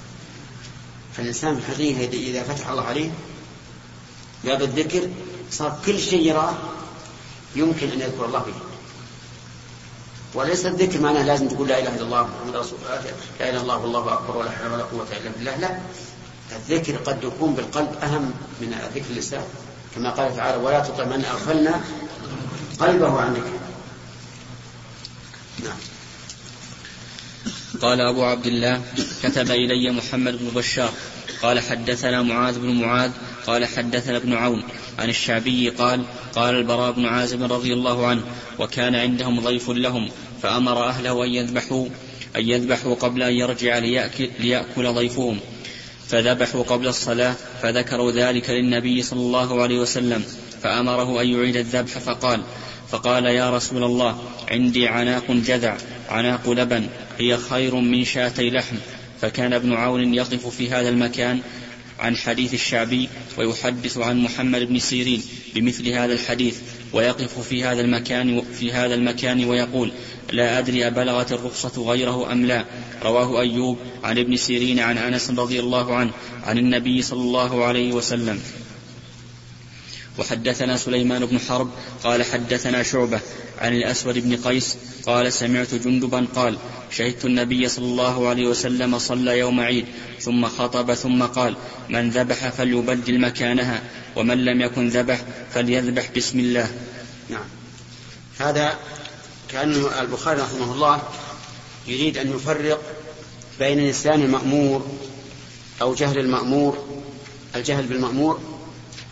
فالإنسان 1.20 1.58
الحقيقة 1.58 2.14
إذا 2.14 2.44
فتح 2.44 2.70
الله 2.70 2.84
عليه 2.84 3.12
باب 4.44 4.62
الذكر 4.62 5.10
صار 5.52 5.80
كل 5.86 6.00
شيء 6.00 6.22
يراه 6.22 6.54
يمكن 7.56 7.92
أن 7.92 8.00
يذكر 8.00 8.26
الله 8.26 8.40
به. 8.40 8.54
وليس 10.34 10.66
الذكر 10.66 11.00
معناه 11.00 11.24
لازم 11.24 11.48
تقول 11.48 11.68
لا 11.68 11.80
إله 11.80 11.96
إلا 11.96 12.04
الله 12.04 12.24
محمد 12.24 12.56
رسول 12.56 12.80
الله 12.80 12.96
لا 12.96 13.10
إله 13.40 13.50
إلا 13.50 13.62
الله 13.62 13.78
والله 13.78 14.14
أكبر 14.14 14.38
ولا 14.38 14.52
حول 14.52 14.72
ولا 14.72 14.84
قوة 14.84 15.08
إلا 15.12 15.30
بالله. 15.38 15.56
لا. 15.58 15.80
الذكر 16.52 16.96
قد 16.96 17.24
يكون 17.24 17.54
بالقلب 17.54 17.96
أهم 18.04 18.34
من 18.62 18.76
ذكر 18.96 19.06
اللسان 19.10 19.44
كما 19.96 20.10
قال 20.10 20.36
تعالى 20.36 20.58
ولا 20.64 20.80
تطع 20.80 21.06
من 21.06 21.26
اغفلنا 21.26 21.82
قلبه 22.80 23.22
عن 23.22 23.34
ذكر 23.34 23.60
نعم. 25.64 25.78
قال 27.82 28.02
أبو 28.02 28.24
عبد 28.24 28.46
الله 28.46 28.82
كتب 29.24 29.52
إلي 29.52 29.92
محمد 29.92 30.38
بن 30.38 30.50
بشار 30.56 30.94
قال 31.42 31.60
حدثنا 31.60 32.22
معاذ 32.22 32.60
بن 32.60 32.82
معاذ 32.82 33.12
قال 33.48 33.66
حدثنا 33.66 34.18
ابن 34.18 34.34
عون 34.34 34.64
عن 35.00 35.10
الشعبي 35.10 35.70
قال 35.70 36.04
قال 36.36 36.56
البراء 36.56 36.92
بن 36.92 37.06
عازب 37.06 37.54
رضي 37.54 37.74
الله 37.74 38.08
عنه 38.08 38.22
وكان 38.60 38.96
عندهم 38.96 39.40
ضيف 39.40 39.70
لهم 39.70 40.10
فأمر 40.42 40.84
أهله 40.84 41.24
أن 41.24 41.30
يذبحوا 41.30 41.88
أن 42.36 42.50
يذبحوا 42.50 42.96
قبل 42.96 43.24
أن 43.24 43.34
يرجع 43.34 43.78
ليأكل, 43.78 44.30
ليأكل 44.40 44.94
ضيفهم. 44.94 45.40
فذبحوا 46.10 46.64
قبل 46.64 46.88
الصلاة 46.88 47.36
فذكروا 47.62 48.12
ذلك 48.12 48.50
للنبي 48.50 49.02
صلى 49.02 49.20
الله 49.20 49.62
عليه 49.62 49.80
وسلم 49.80 50.24
فأمره 50.62 51.22
أن 51.22 51.28
يعيد 51.28 51.56
الذبح 51.56 51.92
فقال 51.92 52.42
فقال 52.90 53.26
يا 53.26 53.50
رسول 53.50 53.84
الله 53.84 54.24
عندي 54.52 54.88
عناق 54.88 55.32
جذع 55.32 55.78
عناق 56.10 56.50
لبن 56.50 56.88
هي 57.18 57.38
خير 57.38 57.76
من 57.76 58.06
شاتي 58.06 58.50
لحم. 58.50 58.76
فكان 59.22 59.54
ابن 59.54 59.74
عون 59.74 60.14
يقف 60.14 60.48
في 60.48 60.70
هذا 60.70 60.90
المكان 60.90 61.40
عن 62.00 62.16
حديث 62.16 62.54
الشعبي 62.54 63.10
ويحدث 63.38 63.98
عن 63.98 64.24
محمد 64.24 64.62
بن 64.62 64.80
سيرين 64.80 65.24
بمثل 65.56 65.88
هذا 65.88 66.14
الحديث 66.14 66.58
ويقف 66.94 67.40
في 67.40 67.64
هذا 67.64 67.82
المكان 67.82 68.42
في 68.42 68.72
هذا 68.72 68.96
المكان 68.96 69.46
ويقول 69.46 69.92
لا 70.32 70.60
أدري 70.60 70.88
أبلغت 70.88 71.32
الرخصة 71.32 71.84
غيره 71.84 72.32
أم 72.32 72.46
لا. 72.46 72.66
رواه 73.04 73.42
أيوب 73.42 73.78
عن 74.04 74.18
ابن 74.18 74.38
سيرين 74.38 74.80
عن 74.80 74.98
أنس 74.98 75.30
رضي 75.30 75.60
الله 75.60 75.96
عنه 75.96 76.12
عن 76.44 76.58
النبي 76.58 77.02
صلى 77.02 77.22
الله 77.22 77.66
عليه 77.66 77.94
وسلم. 77.94 78.40
وحدثنا 80.18 80.78
سليمان 80.78 81.26
بن 81.26 81.40
حرب 81.40 81.70
قال 82.04 82.24
حدثنا 82.24 82.84
شعبة 82.84 83.20
عن 83.60 83.76
الأسود 83.76 84.18
بن 84.18 84.36
قيس 84.38 84.78
قال 85.06 85.34
سمعت 85.34 85.74
جندبا 85.74 86.28
قال 86.36 86.58
شهدت 86.92 87.26
النبي 87.26 87.68
صلى 87.68 87.86
الله 87.86 88.28
عليه 88.28 88.48
وسلم 88.48 89.00
صلى 89.00 89.40
يوم 89.40 89.60
عيد 89.60 89.86
ثم 90.20 90.46
خطب 90.46 90.94
ثم 90.94 91.24
قال 91.24 91.56
من 91.90 92.10
ذبح 92.10 92.50
فليبدل 92.50 93.20
مكانها 93.20 93.82
ومن 94.16 94.46
لم 94.46 94.62
يكن 94.62 94.90
ذبح 94.90 95.22
فليذبح 95.54 96.12
بسم 96.18 96.40
الله. 96.40 96.72
نعم. 97.30 97.46
هذا 98.40 98.80
كأنه 99.52 100.02
البخاري 100.02 100.42
رحمه 100.42 100.74
الله 100.74 101.02
يريد 101.88 102.18
أن 102.18 102.36
يفرق 102.36 102.82
بين 103.60 103.80
الإنسان 103.80 104.22
المأمور 104.22 104.88
أو 105.82 105.94
جهل 105.94 106.18
المأمور 106.20 106.78
الجهل 107.56 107.86
بالمأمور 107.86 108.59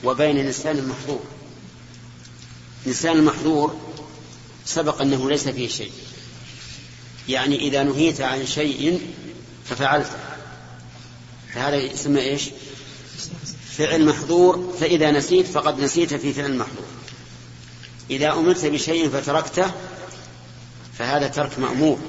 وبين 0.03 0.39
الإنسان 0.39 0.77
المحظور. 0.77 1.23
الإنسان 2.83 3.17
المحظور 3.17 3.75
سبق 4.65 5.01
أنه 5.01 5.29
ليس 5.29 5.47
فيه 5.47 5.67
شيء. 5.67 5.91
يعني 7.29 7.59
إذا 7.59 7.83
نهيت 7.83 8.21
عن 8.21 8.45
شيء 8.45 9.01
ففعلت. 9.65 10.11
فهذا 11.53 11.75
يسمى 11.75 12.21
إيش؟ 12.21 12.43
فعل 13.77 14.05
محظور. 14.05 14.73
فإذا 14.79 15.11
نسيت 15.11 15.47
فقد 15.47 15.79
نسيت 15.79 16.13
في 16.13 16.33
فعل 16.33 16.57
محظور. 16.57 16.85
إذا 18.09 18.33
أمرت 18.33 18.65
بشيء 18.65 19.09
فتركته 19.09 19.71
فهذا 20.97 21.27
ترك 21.27 21.59
مأمور. 21.59 21.99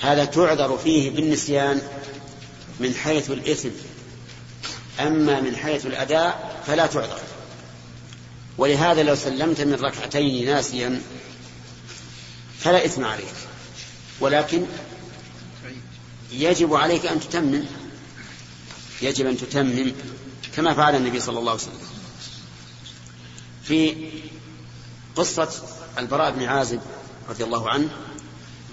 هذا 0.00 0.24
تعذر 0.24 0.78
فيه 0.78 1.10
بالنسيان 1.10 1.82
من 2.80 2.94
حيث 2.94 3.30
الإثم. 3.30 3.68
أما 5.00 5.40
من 5.40 5.56
حيث 5.56 5.86
الأداء 5.86 6.62
فلا 6.66 6.86
تعذر. 6.86 7.20
ولهذا 8.58 9.02
لو 9.02 9.14
سلمت 9.14 9.60
من 9.60 9.74
ركعتين 9.74 10.46
ناسيا 10.46 11.02
فلا 12.58 12.84
إثم 12.84 13.04
عليك. 13.04 13.34
ولكن 14.20 14.66
يجب 16.32 16.74
عليك 16.74 17.06
أن 17.06 17.20
تتمم. 17.20 17.64
يجب 19.02 19.26
أن 19.26 19.36
تتمم 19.36 19.92
كما 20.56 20.74
فعل 20.74 20.96
النبي 20.96 21.20
صلى 21.20 21.38
الله 21.38 21.50
عليه 21.50 21.62
وسلم. 21.62 21.88
في 23.62 24.10
قصة 25.16 25.48
البراء 25.98 26.30
بن 26.30 26.44
عازب 26.44 26.80
رضي 27.28 27.44
الله 27.44 27.70
عنه 27.70 27.88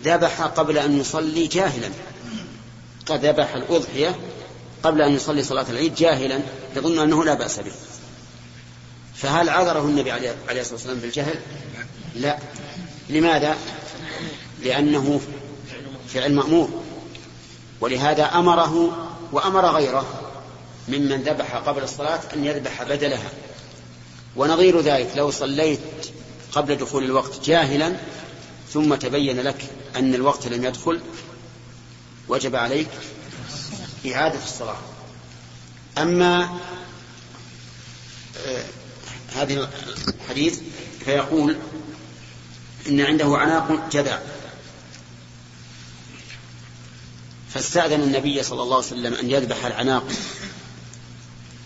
ذبح 0.04 0.42
قبل 0.42 0.78
أن 0.78 1.00
يصلي 1.00 1.48
جاهلا. 1.48 1.90
قد 3.06 3.26
ذبح 3.26 3.54
الأضحية 3.56 4.20
قبل 4.86 5.02
أن 5.02 5.12
يصلي 5.16 5.44
صلاة 5.44 5.66
العيد 5.70 5.96
جاهلا 5.96 6.40
يظن 6.76 7.00
أنه 7.00 7.24
لا 7.24 7.34
بأس 7.34 7.60
به. 7.60 7.72
فهل 9.16 9.50
عذره 9.50 9.80
النبي 9.80 10.12
عليه 10.12 10.36
الصلاة 10.52 10.74
والسلام 10.74 10.98
بالجهل؟ 10.98 11.36
لا. 12.16 12.40
لماذا؟ 13.10 13.58
لأنه 14.64 15.22
فعل 16.08 16.34
مأمور. 16.34 16.70
ولهذا 17.82 18.26
أمره 18.26 19.08
وأمر 19.32 19.66
غيره 19.66 20.06
ممن 20.88 21.24
ذبح 21.24 21.56
قبل 21.56 21.84
الصلاة 21.84 22.20
أن 22.36 22.46
يذبح 22.46 22.84
بدلها. 22.84 23.30
ونظير 24.36 24.82
ذلك 24.82 25.12
لو 25.16 25.32
صليت 25.32 25.80
قبل 26.52 26.76
دخول 26.76 27.04
الوقت 27.04 27.46
جاهلا 27.46 27.96
ثم 28.74 28.96
تبين 28.96 29.42
لك 29.42 29.66
أن 29.96 30.16
الوقت 30.16 30.48
لم 30.48 30.66
يدخل 30.66 31.00
وجب 32.28 32.56
عليك 32.56 32.90
إعادة 34.14 34.44
الصلاة. 34.44 34.78
أما 35.98 36.60
آه 38.46 38.66
هذه 39.36 39.70
الحديث 40.22 40.60
فيقول 41.06 41.58
إن 42.88 43.02
عنده 43.02 43.38
عناق 43.38 43.90
جذع 43.92 44.20
فاستأذن 47.54 48.02
النبي 48.02 48.44
صلى 48.44 48.64
الله 48.64 48.76
عليه 48.76 48.86
وسلم 48.86 49.14
أن 49.14 49.32
يذبح 49.32 49.66
العناق 49.66 50.08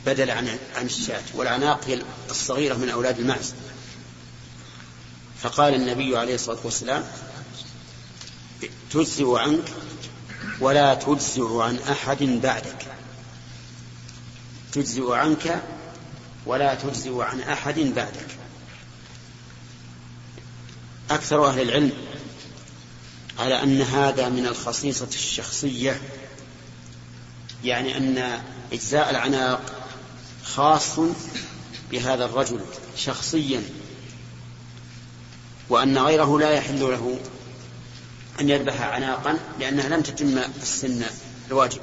بدل 0.06 0.32
عن 0.32 0.58
عن 0.76 0.86
الشاة. 0.86 1.24
والعناق 1.34 1.86
هي 1.88 2.02
الصغيرة 2.30 2.76
من 2.76 2.90
أولاد 2.90 3.20
المعز. 3.20 3.54
فقال 5.42 5.74
النبي 5.74 6.18
عليه 6.18 6.36
الصلاة 6.36 6.60
والسلام 6.64 7.04
تجزئ 8.92 9.36
عنك 9.38 9.64
ولا 10.60 10.94
تجزئ 10.94 11.58
عن 11.62 11.80
أحد 11.92 12.24
بعدك. 12.24 12.86
تجزئ 14.72 15.14
عنك 15.14 15.64
ولا 16.46 16.76
تجزئ 16.76 17.22
عن 17.22 17.42
أحد 17.42 17.80
بعدك. 17.80 18.28
أكثر 21.12 21.48
أهل 21.48 21.62
العلم 21.62 21.92
على 23.40 23.64
أن 23.64 23.82
هذا 23.82 24.30
من 24.30 24.46
الخصيصة 24.46 25.08
الشخصية 25.08 26.02
يعني 27.64 27.98
أن 27.98 28.42
إجزاء 28.74 29.10
العناق 29.10 29.62
خاص 30.44 31.00
بهذا 31.92 32.26
الرجل 32.26 32.60
شخصيا 32.98 33.64
وأن 35.70 35.98
غيره 35.98 36.40
لا 36.40 36.52
يحل 36.52 36.80
له 36.80 37.20
أن 38.40 38.50
يذبح 38.50 38.82
عناقا 38.82 39.38
لأنها 39.60 39.90
لم 39.90 40.02
تتم 40.02 40.38
السن 40.38 41.06
الواجب. 41.48 41.82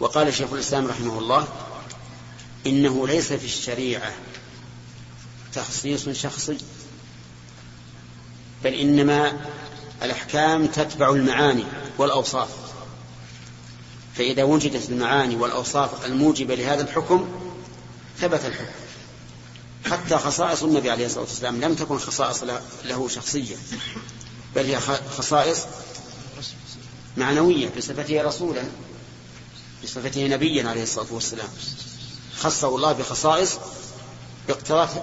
وقال 0.00 0.34
شيخ 0.34 0.52
الإسلام 0.52 0.86
رحمه 0.86 1.18
الله 1.18 1.48
إنه 2.66 3.06
ليس 3.06 3.32
في 3.32 3.44
الشريعة 3.44 4.12
تخصيص 5.54 6.08
شخصي 6.08 6.58
بل 8.64 8.74
إنما 8.74 9.46
الأحكام 10.02 10.66
تتبع 10.66 11.10
المعاني 11.10 11.64
والأوصاف. 11.98 12.48
فإذا 14.14 14.42
وجدت 14.42 14.90
المعاني 14.90 15.36
والأوصاف 15.36 16.06
الموجبة 16.06 16.54
لهذا 16.54 16.82
الحكم 16.82 17.28
ثبت 18.20 18.44
الحكم. 18.44 18.72
حتى 19.90 20.18
خصائص 20.18 20.62
النبي 20.62 20.90
عليه 20.90 21.06
الصلاة 21.06 21.24
والسلام 21.24 21.60
لم 21.60 21.74
تكن 21.74 21.98
خصائص 21.98 22.44
له 22.84 23.08
شخصية. 23.08 23.56
بل 24.56 24.64
هي 24.64 24.80
خصائص 25.18 25.58
معنوية 27.16 27.68
بصفته 27.76 28.22
رسولا 28.22 28.62
بصفته 29.84 30.26
نبيا 30.26 30.68
عليه 30.68 30.82
الصلاة 30.82 31.06
والسلام. 31.10 31.48
خصه 32.38 32.68
الله 32.68 32.92
بخصائص 32.92 33.58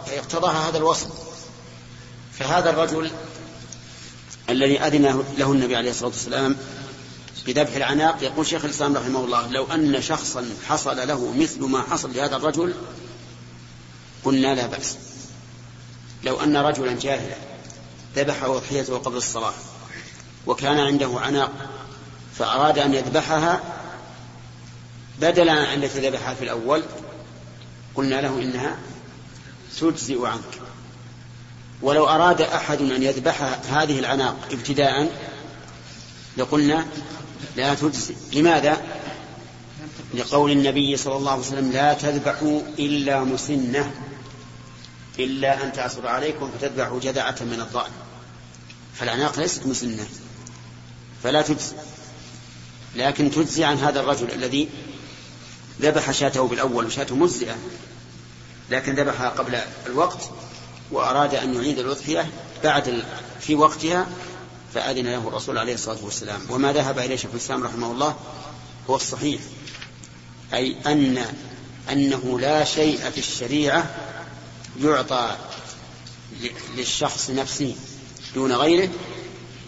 اقتضاها 0.08 0.70
هذا 0.70 0.78
الوصف. 0.78 1.08
فهذا 2.40 2.70
الرجل 2.70 3.12
الذي 4.50 4.80
أذن 4.80 5.24
له 5.38 5.52
النبي 5.52 5.76
عليه 5.76 5.92
الصلاة 5.92 6.10
والسلام 6.10 6.58
بذبح 7.46 7.76
العناق 7.76 8.24
يقول 8.24 8.48
شيخ 8.48 8.66
الإسلام 8.66 8.98
رحمه 8.98 9.20
الله 9.26 9.48
لو 9.48 9.66
أن 9.66 10.02
شخصا 10.02 10.50
حصل 10.68 11.08
له 11.08 11.32
مثل 11.32 11.62
ما 11.62 11.82
حصل 11.82 12.14
لهذا 12.14 12.36
الرجل 12.36 12.74
قلنا 14.24 14.56
لا 14.56 14.68
بأس. 14.68 14.96
لو 16.24 16.40
أن 16.40 16.58
رجلا 16.58 17.00
جاهلا 17.00 17.36
ذبح 18.16 18.44
أضحيته 18.44 18.98
قبل 18.98 19.18
الصلاة 19.18 19.54
وكان 20.48 20.80
عنده 20.80 21.12
عناق 21.16 21.52
فأراد 22.38 22.80
أن 22.80 22.94
يذبحها 22.94 23.60
بدلا 25.22 25.52
عن 25.52 25.84
التي 25.84 26.10
ذبحها 26.10 26.34
في 26.34 26.44
الأول. 26.44 26.84
قلنا 27.96 28.22
له 28.22 28.42
إنها 28.42 28.78
تجزئ 29.80 30.26
عنك. 30.26 30.62
ولو 31.82 32.08
أراد 32.08 32.42
أحد 32.42 32.82
أن 32.82 33.04
يذبح 33.04 33.42
هذه 33.70 34.00
العناق 34.00 34.36
ابتداء 34.52 35.12
لقلنا 36.38 36.86
لا 37.56 37.74
تجزئ. 37.74 38.16
لماذا؟ 38.34 38.82
لقول 40.14 40.52
النبي 40.52 40.98
صلى 40.98 41.16
الله 41.16 41.32
عليه 41.32 41.42
وسلم 41.42 41.72
لا 41.72 41.94
تذبحوا 41.94 42.62
إلا 42.80 43.24
مسنة 43.24 43.92
إلا 45.20 45.64
أن 45.64 45.74
تعصر 45.74 46.08
عليكم 46.08 46.52
فتذبحوا 46.52 47.00
جذعة 47.00 47.36
من 47.42 47.60
الضأن. 47.62 47.92
فالعناق 49.00 49.40
ليست 49.40 49.66
مسنة. 49.66 50.08
فلا 51.24 51.42
تجزي. 51.42 51.76
لكن 52.96 53.32
تجزي 53.32 53.64
عن 53.64 53.78
هذا 53.78 54.00
الرجل 54.00 54.32
الذي 54.32 54.70
ذبح 55.82 56.12
شاته 56.12 56.48
بالأول 56.48 56.86
وشاته 56.86 57.16
مجزئة. 57.16 57.56
لكن 58.70 58.96
ذبحها 58.96 59.30
قبل 59.30 59.60
الوقت 59.86 60.30
وأراد 60.92 61.36
أن 61.36 61.56
يعيد 61.56 61.80
الأضحية 61.80 62.30
بعد 62.64 63.06
في 63.40 63.56
وقتها 63.56 64.08
فأذن 64.74 65.06
له 65.06 65.28
الرسول 65.28 65.58
عليه 65.58 65.74
الصلاة 65.74 66.04
والسلام. 66.04 66.42
وما 66.50 66.74
ذهب 66.74 67.00
إليه 67.00 67.16
شيخ 67.16 67.32
الإسلام 67.32 67.64
رحمه 67.64 67.92
الله 67.92 68.16
هو 68.90 68.96
الصحيح. 68.96 69.42
أي 70.54 70.76
أن 70.86 71.26
أنه 71.92 72.40
لا 72.40 72.64
شيء 72.64 73.10
في 73.10 73.18
الشريعة 73.18 73.96
يعطى 74.82 75.36
للشخص 76.76 77.30
نفسه. 77.30 77.76
دون 78.36 78.52
غيره 78.52 78.90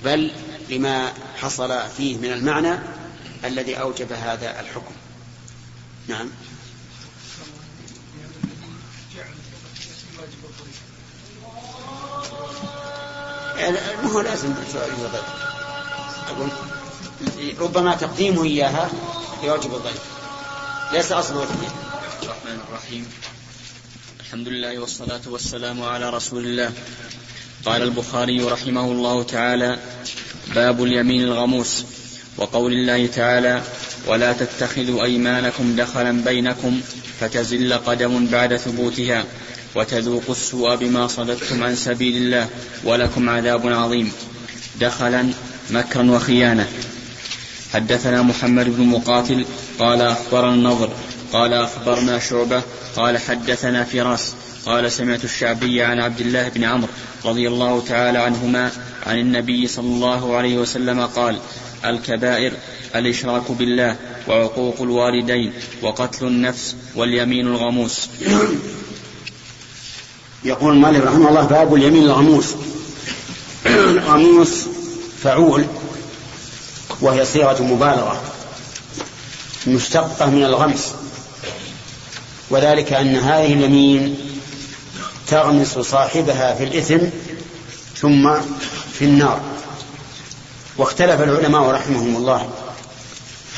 بل 0.06 0.32
لما 0.70 1.14
حصل 1.38 1.90
فيه 1.98 2.18
من 2.18 2.32
المعنى 2.32 2.80
الذي 3.46 3.76
أوجب 3.76 4.12
هذا 4.12 4.60
الحكم. 4.60 4.94
نعم. 6.08 6.30
ما 14.04 14.12
هو 14.12 14.22
لازم 14.22 14.54
أقول 16.28 16.50
ربما 17.60 17.96
تقديمه 17.96 18.44
إياها 18.44 18.90
يواجب 19.44 19.76
الضيف. 19.76 20.02
ليس 20.94 21.12
أصل 21.12 21.36
وجهه 21.38 21.72
الرحمن 22.24 22.60
الرحيم. 22.70 23.08
الحمد 24.20 24.48
لله 24.48 24.80
والصلاة 24.80 25.22
والسلام 25.28 25.84
على 25.84 26.10
رسول 26.10 26.46
الله. 26.46 26.74
قال 27.68 27.84
البخاري 27.84 28.42
رحمه 28.42 28.92
الله 28.92 29.24
تعالى 29.24 29.78
باب 30.56 30.84
اليمين 30.84 31.24
الغموس. 31.24 31.86
وقول 32.38 32.74
الله 32.74 33.08
تعالى 33.08 33.62
ولا 34.08 34.34
تتخذوا 34.34 35.04
أيمانكم 35.04 35.76
دخلا 35.76 36.12
بينكم 36.12 36.82
فتزل 37.20 37.74
قدم 37.74 38.26
بعد 38.26 38.58
ثبوتها 38.58 39.26
وتذوقوا 39.76 40.36
السوء 40.36 40.76
بما 40.76 41.08
صددتم 41.08 41.64
عن 41.64 41.76
سبيل 41.76 42.18
الله 42.18 42.48
ولكم 42.84 43.30
عذاب 43.30 43.68
عظيم. 43.68 44.12
دخلا 44.80 45.30
مكرا 45.72 46.12
وخيانة. 46.12 46.68
حدثنا 47.74 48.22
محمد 48.22 48.78
بن 48.78 48.84
مقاتل 48.84 49.46
قال 49.80 50.02
أخبرنا 50.02 50.54
النضر 50.54 50.90
قال 51.34 51.54
أخبرنا 51.54 52.20
شعبة 52.20 52.62
قال 52.96 53.18
حدثنا 53.18 53.84
فراس 53.84 54.34
قال 54.68 54.92
سمعت 54.92 55.24
الشعبي 55.24 55.84
عن 55.84 56.00
عبد 56.00 56.20
الله 56.22 56.50
بن 56.50 56.64
عمرو 56.64 56.90
رضي 57.26 57.48
الله 57.48 57.82
تعالى 57.82 58.18
عنهما 58.18 58.72
عن 59.06 59.20
النبي 59.20 59.68
صلى 59.68 59.86
الله 59.86 60.36
عليه 60.36 60.58
وسلم 60.58 61.06
قال 61.06 61.40
الكبائر 61.86 62.52
الإشراك 62.96 63.52
بالله 63.52 63.96
وعقوق 64.28 64.82
الوالدين 64.82 65.54
وقتل 65.82 66.28
النفس 66.28 66.76
واليمين 66.96 67.48
الغموس. 67.48 68.10
يقول 70.44 70.74
المؤلف 70.74 71.04
رحمه 71.06 71.30
الله 71.30 71.46
باب 71.46 71.76
اليمين 71.76 72.04
الغموس. 72.04 72.56
الغموس 73.66 74.66
فعول 75.24 75.66
وهي 77.02 77.26
صيغة 77.26 77.64
مبالغة 77.64 78.22
مشتقة 79.68 80.30
من 80.30 80.44
الغمس 80.44 80.94
وذلك 82.50 82.94
أن 82.94 83.16
هذه 83.16 83.54
اليمين 83.54 84.27
تغمس 85.28 85.80
صاحبها 85.80 86.56
في 86.56 86.64
الإثم 86.64 87.06
ثم 87.96 88.34
في 88.94 89.06
النار. 89.06 89.42
واختلف 90.78 91.22
العلماء 91.22 91.62
رحمهم 91.62 92.16
الله. 92.16 92.50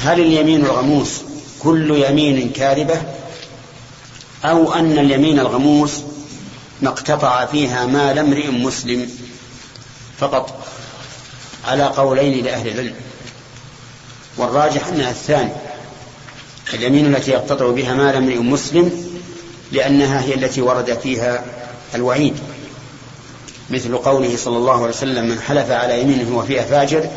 هل 0.01 0.20
اليمين 0.20 0.65
الغموس 0.65 1.22
كل 1.59 2.03
يمين 2.09 2.51
كاذبة؟ 2.51 3.01
أو 4.45 4.74
أن 4.74 4.99
اليمين 4.99 5.39
الغموس 5.39 5.91
ما 6.82 6.89
اقتطع 6.89 7.45
فيها 7.45 7.86
مال 7.86 8.20
امرئ 8.20 8.51
مسلم 8.51 9.09
فقط؟ 10.20 10.67
على 11.67 11.84
قولين 11.84 12.45
لأهل 12.45 12.67
العلم. 12.67 12.95
والراجح 14.38 14.88
أنها 14.88 15.09
الثاني. 15.09 15.51
اليمين 16.74 17.15
التي 17.15 17.32
يقتطع 17.32 17.72
بها 17.72 17.93
مال 17.93 18.15
امرئ 18.15 18.38
مسلم 18.38 19.09
لأنها 19.72 20.22
هي 20.22 20.34
التي 20.34 20.61
ورد 20.61 20.99
فيها 21.03 21.45
الوعيد 21.95 22.37
مثل 23.69 23.97
قوله 23.97 24.37
صلى 24.37 24.57
الله 24.57 24.73
عليه 24.73 24.93
وسلم 24.93 25.25
من 25.25 25.41
حلف 25.41 25.71
على 25.71 26.01
يمين 26.01 26.33
هو 26.33 26.41
فيها 26.41 26.63
فاجر 26.63 27.09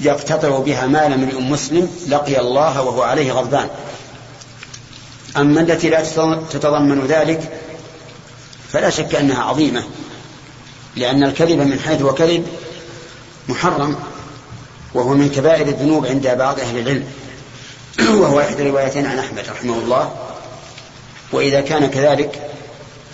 يقتطع 0.00 0.58
بها 0.58 0.86
مال 0.86 1.12
امرئ 1.12 1.40
مسلم 1.40 1.90
لقي 2.08 2.40
الله 2.40 2.82
وهو 2.82 3.02
عليه 3.02 3.32
غضبان. 3.32 3.68
أما 5.36 5.60
التي 5.60 5.88
لا 5.88 6.04
تتضمن 6.50 7.06
ذلك 7.06 7.52
فلا 8.72 8.90
شك 8.90 9.14
أنها 9.14 9.42
عظيمة 9.42 9.84
لأن 10.96 11.22
الكذب 11.22 11.58
من 11.58 11.80
حيث 11.80 12.02
هو 12.02 12.14
كذب 12.14 12.46
محرم 13.48 13.96
وهو 14.94 15.14
من 15.14 15.28
كبائر 15.28 15.66
الذنوب 15.66 16.06
عند 16.06 16.28
بعض 16.28 16.60
أهل 16.60 16.78
العلم. 16.78 17.04
وهو 18.20 18.40
إحدى 18.40 18.62
الروايتين 18.62 19.06
عن 19.06 19.18
أحمد 19.18 19.44
رحمه 19.48 19.74
الله. 19.74 20.12
وإذا 21.32 21.60
كان 21.60 21.86
كذلك 21.86 22.50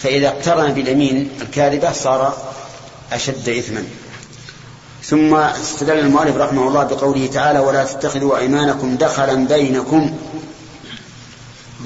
فإذا 0.07 0.28
اقترن 0.28 0.72
باليمين 0.72 1.30
الكاذبة 1.40 1.92
صار 1.92 2.36
أشد 3.12 3.48
إثما. 3.48 3.84
ثم 5.04 5.34
استدل 5.34 5.98
المؤلف 5.98 6.36
رحمه 6.36 6.68
الله 6.68 6.84
بقوله 6.84 7.26
تعالى 7.26 7.59
ولا 7.59 7.84
تتخذوا 7.84 8.38
أيمانكم 8.38 8.96
دخلا 8.96 9.34
بينكم. 9.34 10.16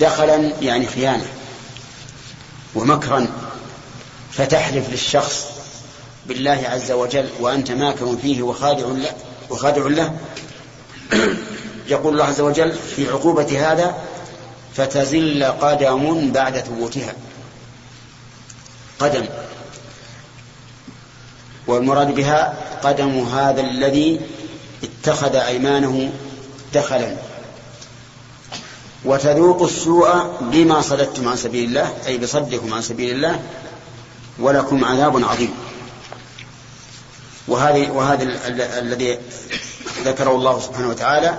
دخلا 0.00 0.52
يعني 0.62 0.86
خيانة 0.86 1.26
ومكرا. 2.74 3.26
فتحلف 4.32 4.90
للشخص 4.90 5.46
بالله 6.26 6.62
عز 6.66 6.92
وجل 6.92 7.28
وأنت 7.40 7.70
ماكر 7.70 8.16
فيه 8.22 8.42
وخادع 8.42 8.86
له 8.86 9.12
وخادع 9.50 9.82
له. 9.86 10.16
يقول 11.88 12.12
الله 12.12 12.24
عز 12.24 12.40
وجل 12.40 12.72
في 12.96 13.08
عقوبة 13.08 13.72
هذا 13.72 13.94
فتزل 14.76 15.44
قدم 15.44 16.32
بعد 16.32 16.58
ثبوتها. 16.58 17.14
قدم. 19.00 19.26
والمراد 21.66 22.14
بها 22.14 22.54
قدم 22.82 23.24
هذا 23.24 23.60
الذي 23.60 24.20
اتخذ 24.82 25.36
أيمانه 25.36 26.12
دخلا. 26.74 27.16
وتذوق 29.04 29.62
السوء 29.62 30.36
بما 30.40 30.80
صددتم 30.80 31.28
عن 31.28 31.36
سبيل 31.36 31.68
الله 31.68 31.92
أي 32.06 32.18
بصدكم 32.18 32.74
عن 32.74 32.82
سبيل 32.82 33.14
الله 33.14 33.40
ولكم 34.38 34.84
عذاب 34.84 35.24
عظيم. 35.24 35.54
وهذه 37.48 37.90
وهذا 37.90 38.22
الذي 38.78 39.18
ذكره 40.04 40.30
الله 40.30 40.60
سبحانه 40.60 40.88
وتعالى 40.88 41.34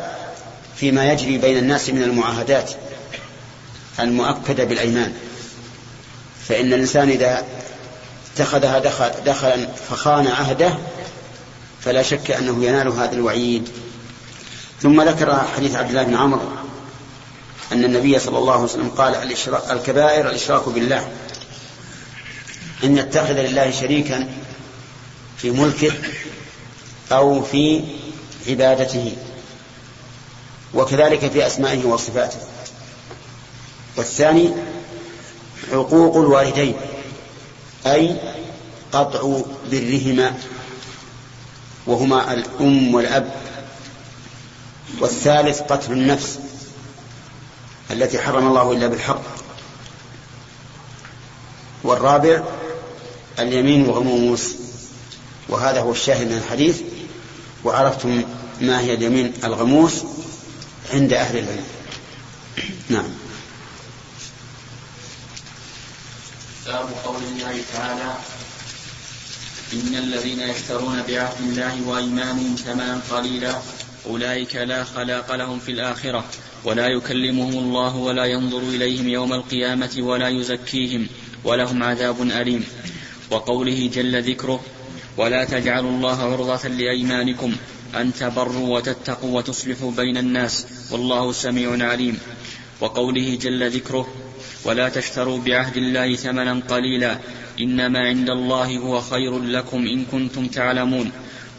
فيما 0.75 1.11
يجري 1.11 1.37
بين 1.37 1.57
الناس 1.57 1.89
من 1.89 2.03
المعاهدات 2.03 2.71
المؤكدة 3.99 4.63
بالأيمان. 4.63 5.13
فإن 6.51 6.73
الإنسان 6.73 7.09
إذا 7.09 7.45
اتخذها 8.33 8.79
دخل 8.79 9.11
دخلا 9.25 9.67
فخان 9.89 10.27
عهده 10.27 10.77
فلا 11.81 12.03
شك 12.03 12.31
أنه 12.31 12.65
ينال 12.65 12.87
هذا 12.87 13.11
الوعيد. 13.11 13.69
ثم 14.81 15.01
ذكر 15.01 15.43
حديث 15.55 15.75
عبد 15.75 15.89
الله 15.89 16.03
بن 16.03 16.15
عمرو 16.15 16.41
أن 17.71 17.83
النبي 17.83 18.19
صلى 18.19 18.37
الله 18.37 18.53
عليه 18.53 18.63
وسلم 18.63 18.89
قال 18.89 19.15
الكبائر 19.71 20.29
الإشراك 20.29 20.69
بالله. 20.69 21.11
أن 22.83 22.97
يتخذ 22.97 23.33
لله 23.33 23.71
شريكا 23.71 24.29
في 25.37 25.51
ملكه 25.51 25.93
أو 27.11 27.43
في 27.43 27.83
عبادته 28.47 29.15
وكذلك 30.73 31.31
في 31.31 31.47
أسمائه 31.47 31.85
وصفاته. 31.85 32.39
والثاني 33.97 34.51
عقوق 35.71 36.17
الوالدين 36.17 36.75
أي 37.85 38.15
قطع 38.91 39.41
برهما 39.71 40.37
وهما 41.87 42.33
الأم 42.33 42.95
والأب 42.95 43.35
والثالث 44.99 45.61
قتل 45.61 45.91
النفس 45.91 46.39
التي 47.91 48.19
حرم 48.19 48.47
الله 48.47 48.71
إلا 48.71 48.87
بالحق 48.87 49.21
والرابع 51.83 52.43
اليمين 53.39 53.85
الغموس 53.85 54.55
وهذا 55.49 55.81
هو 55.81 55.91
الشاهد 55.91 56.27
من 56.27 56.37
الحديث 56.37 56.81
وعرفتم 57.63 58.23
ما 58.61 58.79
هي 58.79 58.93
اليمين 58.93 59.33
الغموس 59.43 60.03
عند 60.93 61.13
أهل 61.13 61.37
العلم. 61.37 61.65
نعم. 62.89 63.20
باب 66.71 66.89
قول 67.05 67.23
الله 67.23 67.61
تعالى 67.73 68.13
إن 69.73 69.95
الذين 69.95 70.39
يشترون 70.39 71.03
بعهد 71.07 71.41
الله 71.41 71.87
وأيمانهم 71.87 72.55
ثمنا 72.55 73.01
قليلا 73.11 73.55
أولئك 74.05 74.55
لا 74.55 74.83
خلاق 74.83 75.35
لهم 75.35 75.59
في 75.59 75.71
الآخرة 75.71 76.25
ولا 76.63 76.87
يكلمهم 76.87 77.53
الله 77.53 77.95
ولا 77.95 78.25
ينظر 78.25 78.59
إليهم 78.59 79.07
يوم 79.07 79.33
القيامة 79.33 79.97
ولا 79.99 80.29
يزكيهم 80.29 81.07
ولهم 81.43 81.83
عذاب 81.83 82.21
أليم 82.21 82.65
وقوله 83.31 83.89
جل 83.93 84.23
ذكره 84.31 84.61
ولا 85.17 85.43
تجعلوا 85.43 85.91
الله 85.91 86.21
عرضة 86.33 86.67
لأيمانكم 86.67 87.55
أن 87.95 88.13
تبروا 88.13 88.77
وتتقوا 88.77 89.37
وتصلحوا 89.37 89.91
بين 89.91 90.17
الناس 90.17 90.65
والله 90.91 91.31
سميع 91.31 91.89
عليم 91.89 92.19
وقوله 92.81 93.37
جل 93.41 93.71
ذكره 93.71 94.07
ولا 94.65 94.89
تشتروا 94.89 95.39
بعهد 95.39 95.77
الله 95.77 96.15
ثمنا 96.15 96.61
قليلا 96.69 97.17
إنما 97.59 97.99
عند 97.99 98.29
الله 98.29 98.77
هو 98.77 99.01
خير 99.01 99.39
لكم 99.39 99.87
إن 99.87 100.05
كنتم 100.05 100.47
تعلمون. 100.47 101.11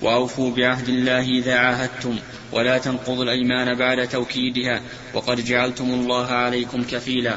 وأوفوا 0.03 0.51
بعهد 0.51 0.89
الله 0.89 1.29
إذا 1.29 1.55
عاهدتم 1.55 2.19
ولا 2.53 2.79
تنقضوا 2.79 3.25
الأيمان 3.25 3.75
بعد 3.75 4.09
توكيدها 4.09 4.83
وقد 5.15 5.45
جعلتم 5.45 5.85
الله 5.85 6.27
عليكم 6.27 6.83
كفيلا. 6.83 7.37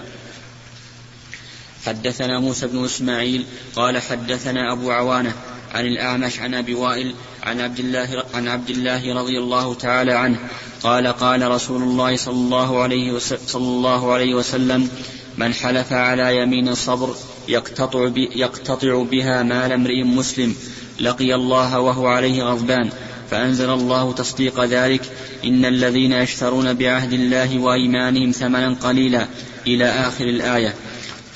حدثنا 1.85 2.39
موسى 2.39 2.67
بن 2.67 2.85
إسماعيل 2.85 3.45
قال 3.75 4.01
حدثنا 4.01 4.73
أبو 4.73 4.91
عوانة 4.91 5.33
عن 5.73 5.85
الأعمش 5.85 6.39
عن 6.39 6.53
أبي 6.53 6.73
وائل 6.73 7.15
عن 7.45 7.61
عبد 7.61 7.79
الله 7.79 8.23
عن 8.33 8.47
عبد 8.47 8.69
الله 8.69 9.13
رضي 9.13 9.39
الله 9.39 9.73
تعالى 9.73 10.11
عنه 10.11 10.37
قال 10.83 11.07
قال 11.07 11.51
رسول 11.51 11.83
الله 11.83 12.15
صلى 12.15 12.33
الله 12.33 12.81
عليه 12.81 13.19
صلى 13.47 13.67
الله 13.67 14.13
عليه 14.13 14.35
وسلم 14.35 14.89
من 15.37 15.53
حلف 15.53 15.93
على 15.93 16.37
يمين 16.37 16.75
صبر 16.75 17.15
يقتطع, 17.47 18.11
يقتطع 18.15 19.03
بها 19.03 19.43
مال 19.43 19.71
امرئ 19.71 20.03
مسلم 20.03 20.55
لقي 20.99 21.35
الله 21.35 21.79
وهو 21.79 22.07
عليه 22.07 22.43
غضبان 22.43 22.89
فأنزل 23.31 23.69
الله 23.69 24.13
تصديق 24.13 24.63
ذلك 24.63 25.01
إن 25.45 25.65
الذين 25.65 26.11
يشترون 26.11 26.73
بعهد 26.73 27.13
الله 27.13 27.59
وأيمانهم 27.59 28.31
ثمنا 28.31 28.75
قليلا 28.83 29.27
إلى 29.67 29.85
آخر 29.85 30.25
الآية 30.25 30.73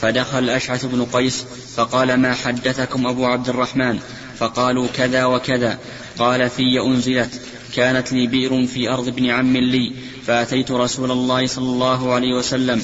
فدخل 0.01 0.39
الأشعث 0.39 0.85
بن 0.85 1.05
قيس 1.05 1.45
فقال 1.75 2.13
ما 2.13 2.33
حدثكم 2.33 3.07
أبو 3.07 3.25
عبد 3.25 3.49
الرحمن؟ 3.49 3.99
فقالوا 4.39 4.87
كذا 4.87 5.25
وكذا 5.25 5.79
قال 6.19 6.49
في 6.49 6.79
أنزلت 6.85 7.41
كانت 7.75 8.13
لي 8.13 8.27
بئر 8.27 8.67
في 8.67 8.89
أرض 8.89 9.07
ابن 9.07 9.29
عم 9.29 9.57
لي 9.57 9.91
فأتيت 10.27 10.71
رسول 10.71 11.11
الله 11.11 11.47
صلى 11.47 11.65
الله 11.65 12.13
عليه 12.13 12.33
وسلم 12.33 12.83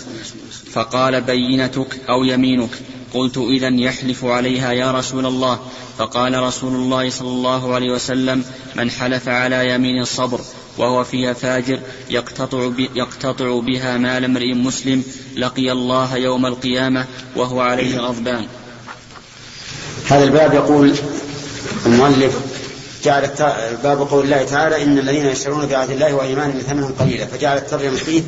فقال 0.72 1.22
بينتك 1.22 2.00
أو 2.10 2.24
يمينك 2.24 2.70
قلت 3.14 3.38
إذا 3.38 3.68
يحلف 3.68 4.26
عليها 4.26 4.72
يا 4.72 4.92
رسول 4.92 5.26
الله 5.26 5.60
فقال 5.98 6.44
رسول 6.44 6.74
الله 6.74 7.10
صلى 7.10 7.28
الله 7.28 7.74
عليه 7.74 7.92
وسلم 7.92 8.44
من 8.76 8.92
حلف 8.92 9.30
على 9.30 9.70
يمين 9.70 10.02
الصبر 10.02 10.40
وهو 10.78 11.04
فيها 11.04 11.34
فاجر 11.34 11.80
يقتطع, 12.10 12.72
يقتطع 12.96 13.60
بها 13.60 13.98
مال 13.98 14.26
امرئ 14.26 14.54
مسلم 14.54 15.04
لقي 15.38 15.72
الله 15.72 16.18
يوم 16.18 16.46
القيامة 16.46 17.06
وهو 17.36 17.62
عليه 17.62 17.98
غضبان. 17.98 18.46
هذا 20.06 20.24
الباب 20.24 20.54
يقول 20.54 20.94
المؤلف 21.86 22.45
جعل 23.06 23.30
باب 23.84 24.08
قول 24.12 24.26
الله 24.26 24.44
تعالى 24.44 24.84
إن 24.84 24.98
الذين 24.98 25.26
يشترون 25.26 25.66
بعهد 25.66 25.90
الله 25.90 26.14
وإيمانهم 26.14 26.60
ثمنا 26.60 26.92
قليلا 27.00 27.26
فجعل 27.26 27.58
الترجمة 27.58 27.96
فيه 27.96 28.24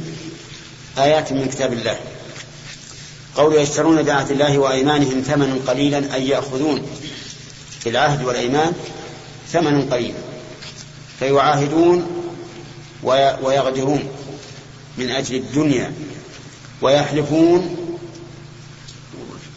آيات 0.97 1.33
من 1.33 1.47
كتاب 1.47 1.73
الله. 1.73 1.95
قول 3.35 3.55
يشترون 3.55 4.03
بعهد 4.03 4.31
الله 4.31 4.57
وأيمانهم 4.57 5.21
ثمنا 5.21 5.55
قليلا 5.67 6.13
أي 6.13 6.27
يأخذون 6.27 6.81
في 7.79 7.89
العهد 7.89 8.23
والأيمان 8.23 8.73
ثمنا 9.51 9.85
قليلا. 9.91 10.17
فيعاهدون 11.19 12.05
ويغدرون 13.43 14.03
من 14.97 15.09
أجل 15.09 15.35
الدنيا 15.35 15.93
ويحلفون 16.81 17.75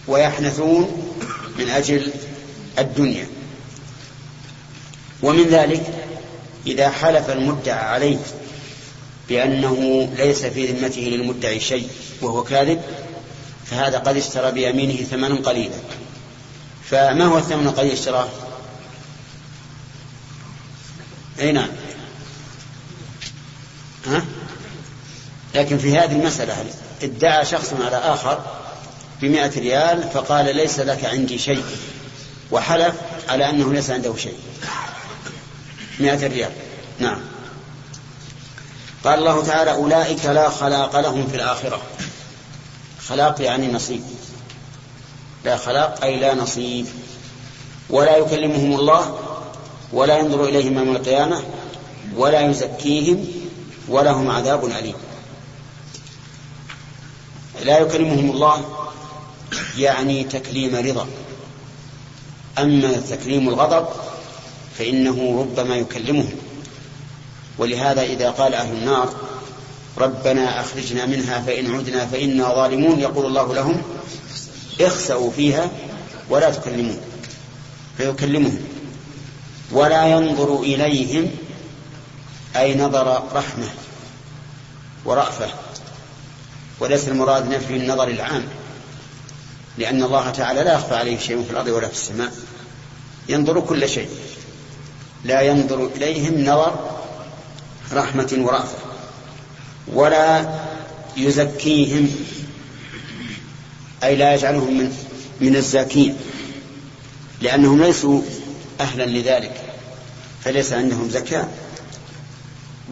ويحنثون 0.09 1.13
من 1.59 1.69
أجل 1.69 2.13
الدنيا. 2.79 3.27
ومن 5.23 5.45
ذلك 5.45 5.83
إذا 6.67 6.91
حلف 6.91 7.31
المدعى 7.31 7.79
عليه 7.79 8.19
بأنه 9.29 10.09
ليس 10.17 10.45
في 10.45 10.67
ذمته 10.67 11.01
للمدعي 11.01 11.61
شيء 11.61 11.89
وهو 12.23 12.45
كاذب 12.45 12.83
فهذا 13.67 13.99
قد 13.99 14.17
اشترى 14.17 14.53
بيمينه 14.53 15.05
ثمنا 15.05 15.35
قليلا. 15.35 15.77
فما 16.91 17.25
هو 17.25 17.39
الثمن 17.39 17.67
القليل 17.67 17.93
اشتراه؟ 17.93 18.29
أي 21.41 21.53
نعم. 21.53 21.69
ها؟ 24.07 24.25
لكن 25.55 25.79
في 25.79 25.99
هذه 25.99 26.13
المسألة 26.13 26.57
ادعى 27.03 27.45
شخص 27.45 27.73
على 27.73 27.97
آخر 27.97 28.45
بمائة 29.23 29.61
ريال 29.61 30.09
فقال 30.15 30.57
ليس 30.57 30.81
لك 30.81 31.05
عندي 31.05 31.39
شيء 31.39 31.65
وحلف 32.51 32.95
على 33.29 33.51
أنه 33.51 33.73
ليس 33.73 33.91
عنده 33.91 34.17
شيء. 34.17 34.35
مائة 36.01 36.27
ريال. 36.27 36.53
نعم. 36.99 37.21
قال 39.05 39.19
الله 39.19 39.45
تعالى 39.45 39.73
أولئك 39.73 40.27
لا 40.27 40.51
خلاق 40.51 41.01
لهم 41.01 41.29
في 41.29 41.37
الآخرة. 41.37 41.81
خلاق 43.09 43.43
يعني 43.43 43.73
نصيب. 43.73 44.03
لا 45.45 45.57
خلاق 45.57 46.05
أي 46.05 46.17
لا 46.17 46.35
نصيب. 46.35 46.87
ولا 47.91 48.17
يكلمهم 48.17 48.73
الله 48.73 49.19
ولا 49.93 50.19
ينظر 50.19 50.45
إليهم 50.45 50.79
يوم 50.79 50.97
القيامة 50.97 51.43
ولا 52.17 52.41
يزكيهم 52.41 53.29
ولهم 53.89 54.31
عذاب 54.31 54.65
أليم. 54.65 54.95
لا 57.65 57.79
يكلمهم 57.79 58.31
الله 58.31 58.65
يعني 59.79 60.25
تكليم 60.25 60.77
رضا. 60.77 61.07
أما 62.59 62.93
تكليم 63.11 63.49
الغضب 63.49 63.87
فإنه 64.81 65.41
ربما 65.41 65.77
يكلمهم 65.77 66.33
ولهذا 67.59 68.03
إذا 68.03 68.31
قال 68.31 68.55
أهل 68.55 68.73
النار 68.73 69.15
ربنا 69.99 70.61
أخرجنا 70.61 71.07
منها 71.07 71.41
فإن 71.41 71.75
عدنا 71.75 72.07
فإنا 72.07 72.55
ظالمون 72.55 73.01
يقول 73.01 73.27
الله 73.27 73.55
لهم 73.55 73.83
اخسأوا 74.81 75.31
فيها 75.31 75.71
ولا 76.31 76.51
تكلمون. 76.51 77.01
فيكلمهم. 77.97 78.59
ولا 79.73 80.07
ينظر 80.07 80.61
إليهم 80.61 81.31
أي 82.57 82.75
نظر 82.75 83.23
رحمة 83.35 83.69
ورأفة. 85.05 85.49
وليس 86.81 87.09
المراد 87.09 87.49
نفي 87.49 87.77
النظر 87.77 88.09
العام 88.09 88.45
لأن 89.79 90.03
الله 90.03 90.31
تعالى 90.31 90.63
لا 90.63 90.75
يخفى 90.75 90.95
عليه 90.95 91.19
شيء 91.19 91.45
في 91.45 91.51
الأرض 91.51 91.69
ولا 91.69 91.89
في 91.89 91.95
السماء. 91.95 92.33
ينظر 93.29 93.61
كل 93.61 93.89
شيء. 93.89 94.09
لا 95.25 95.41
ينظر 95.41 95.87
إليهم 95.97 96.45
نظر 96.45 96.91
رحمة 97.93 98.37
ورأفة 98.39 98.79
ولا 99.93 100.55
يزكيهم 101.17 102.11
أي 104.05 104.17
لا 104.17 104.35
يجعلهم 104.35 104.79
من 104.79 104.97
من 105.41 105.57
الزاكين 105.57 106.17
لأنهم 107.41 107.83
ليسوا 107.83 108.23
أهلا 108.81 109.05
لذلك 109.05 109.61
فليس 110.45 110.73
عندهم 110.73 111.09
زكاة. 111.11 111.49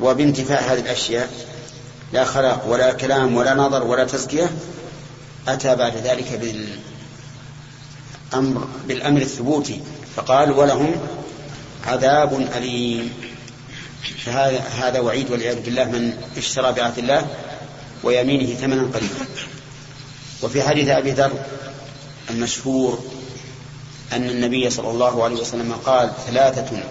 وبانتفاء 0.01 0.73
هذه 0.73 0.81
الأشياء 0.81 1.31
لا 2.13 2.25
خلاق 2.25 2.67
ولا 2.69 2.93
كلام 2.93 3.37
ولا 3.37 3.55
نظر 3.55 3.85
ولا 3.85 4.05
تزكية 4.05 4.51
أتى 5.49 5.77
بعد 5.77 5.97
ذلك 5.97 6.57
بالأمر, 8.33 8.69
بالأمر 8.89 9.21
الثبوتي 9.21 9.81
فقال 10.17 10.51
ولهم 10.51 10.97
عذاب 11.89 12.49
أليم. 12.57 13.13
فهذا 14.25 14.59
هذا 14.59 15.01
وعيد 15.01 15.31
والعياذ 15.31 15.61
بالله 15.61 15.85
من 15.85 16.13
اشترى 16.37 16.73
بعهد 16.73 16.99
الله 16.99 17.27
ويمينه 18.03 18.55
ثمنا 18.55 18.83
قليلا. 18.83 19.25
وفي 20.43 20.63
حديث 20.63 20.89
أبي 20.89 21.11
ذر 21.11 21.33
المشهور 22.31 22.99
أن 24.13 24.29
النبي 24.29 24.71
صلى 24.71 24.91
الله 24.91 25.25
عليه 25.25 25.37
وسلم 25.37 25.73
قال 25.73 26.13
ثلاثة 26.27 26.83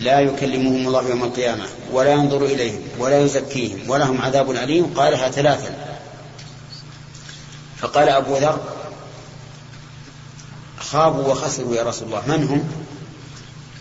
لا 0.00 0.20
يكلمهم 0.20 0.86
الله 0.86 1.08
يوم 1.08 1.24
القيامة 1.24 1.64
ولا 1.92 2.10
ينظر 2.10 2.44
إليهم 2.44 2.80
ولا 2.98 3.20
يزكيهم 3.24 3.90
ولهم 3.90 4.22
عذاب 4.22 4.50
أليم. 4.50 4.94
قالها 4.96 5.30
ثلاثا. 5.30 5.98
فقال 7.78 8.08
أبو 8.08 8.36
ذر 8.36 8.60
خابوا 10.80 11.28
وخسروا 11.28 11.76
يا 11.76 11.82
رسول 11.82 12.08
الله 12.08 12.22
من 12.26 12.48
هم؟ 12.48 12.68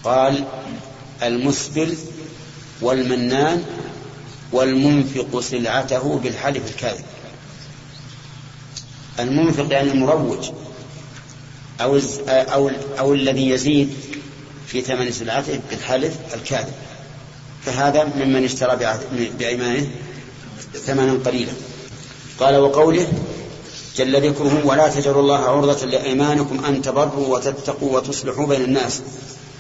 قال 0.04 0.44
المسبل 1.24 1.98
والمنان 2.82 3.64
والمنفق 4.52 5.40
سلعته 5.40 6.20
بالحلف 6.24 6.70
الكاذب. 6.70 7.06
المنفق 9.20 9.68
يعني 9.72 9.92
المروج 9.92 10.50
أو, 11.82 12.00
أو, 12.28 12.72
أو 13.00 13.14
الذي 13.14 13.50
يزيد 13.50 13.94
في 14.68 14.82
ثمن 14.82 15.12
سلعته 15.12 15.60
بالحلف 15.70 16.18
الكاذب. 16.34 16.74
فهذا 17.66 18.04
ممن 18.04 18.44
اشترى 18.44 18.98
بأيمانه 19.40 19.88
ثمنا 20.74 21.20
قليلا. 21.26 21.54
قال 22.40 22.56
وقوله 22.56 23.08
جل 23.98 24.30
ذكره 24.30 24.66
ولا 24.66 24.88
تجعلوا 24.88 25.22
الله 25.22 25.38
عرضة 25.38 25.86
لأيمانكم 25.86 26.66
أن 26.66 26.82
تبروا 26.82 27.38
وتتقوا 27.38 27.98
وتصلحوا 27.98 28.48
بين 28.48 28.62
الناس. 28.62 29.02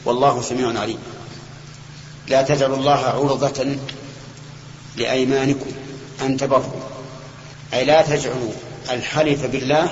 والله 0.06 0.41
سميع 0.41 0.80
عليم. 0.80 0.99
لا 2.28 2.41
تجعلوا 2.41 2.78
الله 2.78 2.91
عرضة 2.91 3.76
لأيمانكم 4.97 5.72
أن 6.22 6.38
تبروا 6.38 6.82
أي 7.74 7.86
لا 7.86 8.02
تجعلوا 8.02 8.52
الحلف 8.91 9.45
بالله 9.45 9.89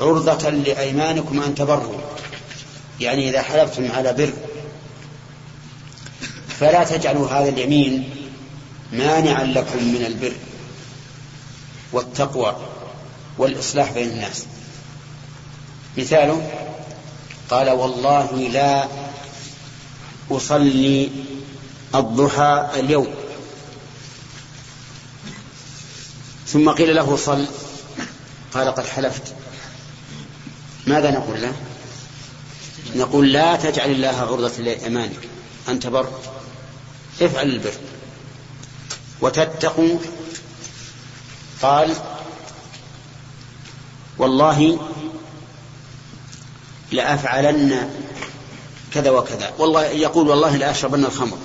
عرضة 0.00 0.50
لأيمانكم 0.50 1.42
أن 1.42 1.54
تبروا 1.54 1.98
يعني 3.00 3.28
إذا 3.30 3.42
حلفتم 3.42 3.92
على 3.92 4.12
بر 4.12 4.32
فلا 6.60 6.84
تجعلوا 6.84 7.28
هذا 7.28 7.48
اليمين 7.48 8.10
مانعا 8.92 9.44
لكم 9.44 9.78
من 9.78 10.04
البر 10.06 10.32
والتقوى 11.92 12.56
والإصلاح 13.38 13.92
بين 13.92 14.08
الناس. 14.08 14.44
مثاله 15.98 16.50
قال 17.50 17.70
والله 17.70 18.48
لا 18.52 18.88
أصلي 20.30 21.10
الضحى 21.94 22.68
اليوم. 22.74 23.14
ثم 26.46 26.70
قيل 26.70 26.96
له 26.96 27.16
صل. 27.16 27.46
قال 28.54 28.68
قد 28.68 28.86
حلفت. 28.86 29.34
ماذا 30.86 31.10
نقول 31.10 31.42
له؟ 31.42 31.52
نقول 32.96 33.32
لا 33.32 33.56
تجعل 33.56 33.90
الله 33.90 34.08
عرضة 34.08 34.62
لأمانك. 34.62 35.28
أن 35.68 35.80
تبر 35.80 36.08
افعل 37.22 37.48
البر. 37.48 37.74
وتتقوا. 39.20 39.98
قال 41.62 41.94
والله 44.18 44.78
لأفعلن 46.92 47.90
كذا 48.94 49.10
وكذا. 49.10 49.52
والله 49.58 49.84
يقول 49.84 50.28
والله 50.28 50.56
لأشربن 50.56 51.04
الخمر. 51.04 51.38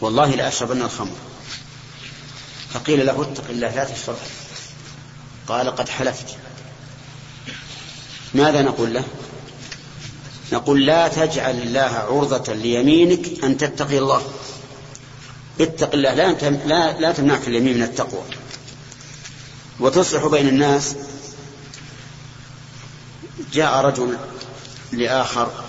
والله 0.00 0.30
لأشربن 0.30 0.82
الخمر. 0.82 1.16
فقيل 2.72 3.06
له 3.06 3.22
اتق 3.22 3.44
الله 3.50 3.74
لا 3.74 3.84
تشرب. 3.84 4.16
قال 5.48 5.76
قد 5.76 5.88
حلفت. 5.88 6.36
ماذا 8.34 8.62
نقول 8.62 8.94
له؟ 8.94 9.04
نقول 10.52 10.86
لا 10.86 11.08
تجعل 11.08 11.62
الله 11.62 11.80
عرضة 11.80 12.54
ليمينك 12.54 13.44
أن 13.44 13.56
تتقي 13.56 13.98
الله. 13.98 14.22
اتق 15.60 15.92
الله 15.92 16.14
لا, 16.14 16.32
لا, 16.50 17.00
لا 17.00 17.12
تمنعك 17.12 17.48
اليمين 17.48 17.76
من 17.76 17.82
التقوى. 17.82 18.22
وتصلح 19.80 20.26
بين 20.26 20.48
الناس. 20.48 20.94
جاء 23.52 23.84
رجل 23.84 24.16
لآخر 24.92 25.65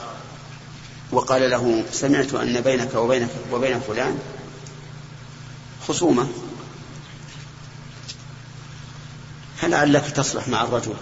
وقال 1.12 1.50
له 1.50 1.84
سمعت 1.92 2.34
أن 2.34 2.62
بينك 2.62 2.96
وبينك 2.96 3.30
وبين 3.52 3.80
فلان 3.80 4.20
خصومة. 5.88 6.28
هل 9.60 9.72
لعلك 9.72 10.12
تصلح 10.12 10.48
مع 10.48 10.64
الرجل 10.64 10.94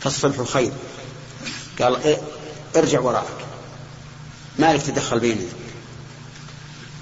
فالصلح 0.00 0.42
خير. 0.42 0.72
قال 1.80 2.02
إيه 2.02 2.20
ارجع 2.76 3.00
وراءك. 3.00 3.46
ما 4.58 4.72
لك 4.72 4.82
تدخل 4.82 5.20
بيننا 5.20 5.48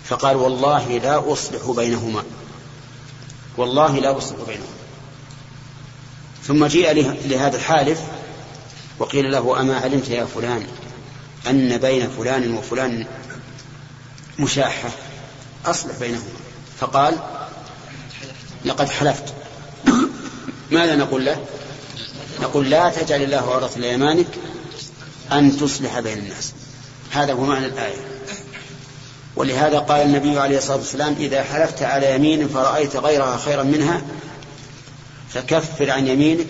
فقال 0.05 0.36
والله 0.36 0.99
لا 0.99 1.32
أصلح 1.32 1.70
بينهما. 1.70 2.22
والله 3.57 3.99
لا 3.99 4.18
أصلح 4.18 4.38
بينهما. 4.47 4.72
ثم 6.47 6.66
جيء 6.66 6.93
لهذا 7.24 7.57
الحالف 7.57 8.01
وقيل 8.99 9.32
له 9.32 9.61
أما 9.61 9.78
علمت 9.78 10.09
يا 10.09 10.24
فلان 10.24 10.66
أن 11.51 11.78
بين 11.78 12.09
فلان 12.18 12.55
وفلان 12.55 13.07
مشاحة. 14.38 14.90
أصلح 15.66 15.99
بينهما. 16.01 16.22
فقال 16.80 17.18
لقد 18.64 18.88
حلفت. 18.88 19.24
ماذا 20.70 20.97
نقول 20.97 21.24
له؟ 21.24 21.45
نقول 22.40 22.70
لا 22.70 22.88
تجعل 22.88 23.22
الله 23.22 23.55
عرضة 23.55 23.80
لأيمانك 23.80 24.26
أن 25.32 25.57
تصلح 25.57 26.01
بين 26.01 26.18
الناس. 26.18 26.53
هذا 27.11 27.32
هو 27.32 27.45
معنى 27.45 27.66
الآية. 27.66 27.97
ولهذا 29.36 29.78
قال 29.78 30.01
النبي 30.01 30.38
عليه 30.38 30.59
الصلاة 30.59 30.76
والسلام 30.76 31.16
إذا 31.18 31.43
حلفت 31.43 31.82
على 31.82 32.14
يمين 32.14 32.49
فرأيت 32.49 32.97
غيرها 32.97 33.36
خيرا 33.36 33.62
منها 33.62 34.03
فكفر 35.28 35.90
عن 35.90 36.09
يمينك 36.09 36.47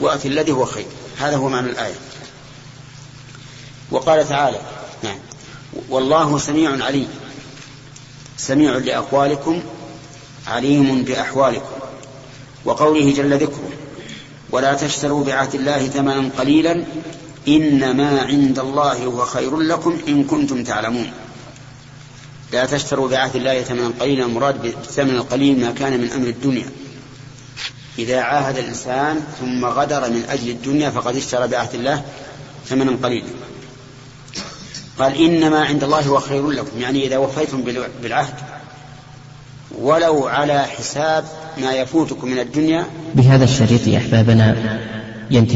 وأت 0.00 0.26
الذي 0.26 0.52
هو 0.52 0.64
خير. 0.64 0.86
هذا 1.18 1.36
هو 1.36 1.48
معنى 1.48 1.70
الآية. 1.70 1.94
وقال 3.90 4.28
تعالى 4.28 4.58
نعم. 5.02 5.18
والله 5.88 6.38
سميع 6.38 6.84
عليم. 6.84 7.08
سميع 8.36 8.76
لأقوالكم 8.76 9.62
عليم 10.46 11.02
بأحوالكم. 11.02 11.74
وقوله 12.64 13.12
جل 13.12 13.34
ذكره 13.38 13.68
ولا 14.50 14.74
تشتروا 14.74 15.24
بعهد 15.24 15.54
الله 15.54 15.88
ثمنا 15.88 16.30
قليلا 16.38 16.84
إنما 17.48 18.22
عند 18.22 18.58
الله 18.58 19.04
هو 19.04 19.24
خير 19.24 19.60
لكم 19.60 19.98
إن 20.08 20.24
كنتم 20.24 20.64
تعلمون. 20.64 21.12
لا 22.52 22.66
تشتروا 22.66 23.08
بعهد 23.08 23.36
الله 23.36 23.62
ثمنا 23.62 23.92
قليلا 24.00 24.24
المراد 24.24 24.62
بالثمن 24.62 25.10
القليل 25.10 25.60
ما 25.60 25.70
كان 25.70 26.00
من 26.00 26.10
أمر 26.10 26.26
الدنيا. 26.26 26.66
إذا 27.98 28.20
عاهد 28.20 28.58
الإنسان 28.58 29.24
ثم 29.40 29.64
غدر 29.64 30.10
من 30.10 30.24
أجل 30.30 30.50
الدنيا 30.50 30.90
فقد 30.90 31.16
اشترى 31.16 31.48
بعهد 31.48 31.74
الله 31.74 32.04
ثمنا 32.66 32.96
قليلا. 33.02 33.28
قال 34.98 35.16
إنما 35.16 35.64
عند 35.64 35.84
الله 35.84 36.00
هو 36.00 36.18
خير 36.18 36.50
لكم 36.50 36.80
يعني 36.80 37.06
إذا 37.06 37.16
وفيتم 37.16 37.62
بالعهد 38.02 38.34
ولو 39.78 40.26
على 40.26 40.62
حساب 40.62 41.24
ما 41.58 41.72
يفوتكم 41.72 42.28
من 42.28 42.38
الدنيا 42.38 42.86
بهذا 43.14 43.44
الشريط 43.44 43.88
أحبابنا 43.88 44.56
ينتهي. 45.30 45.52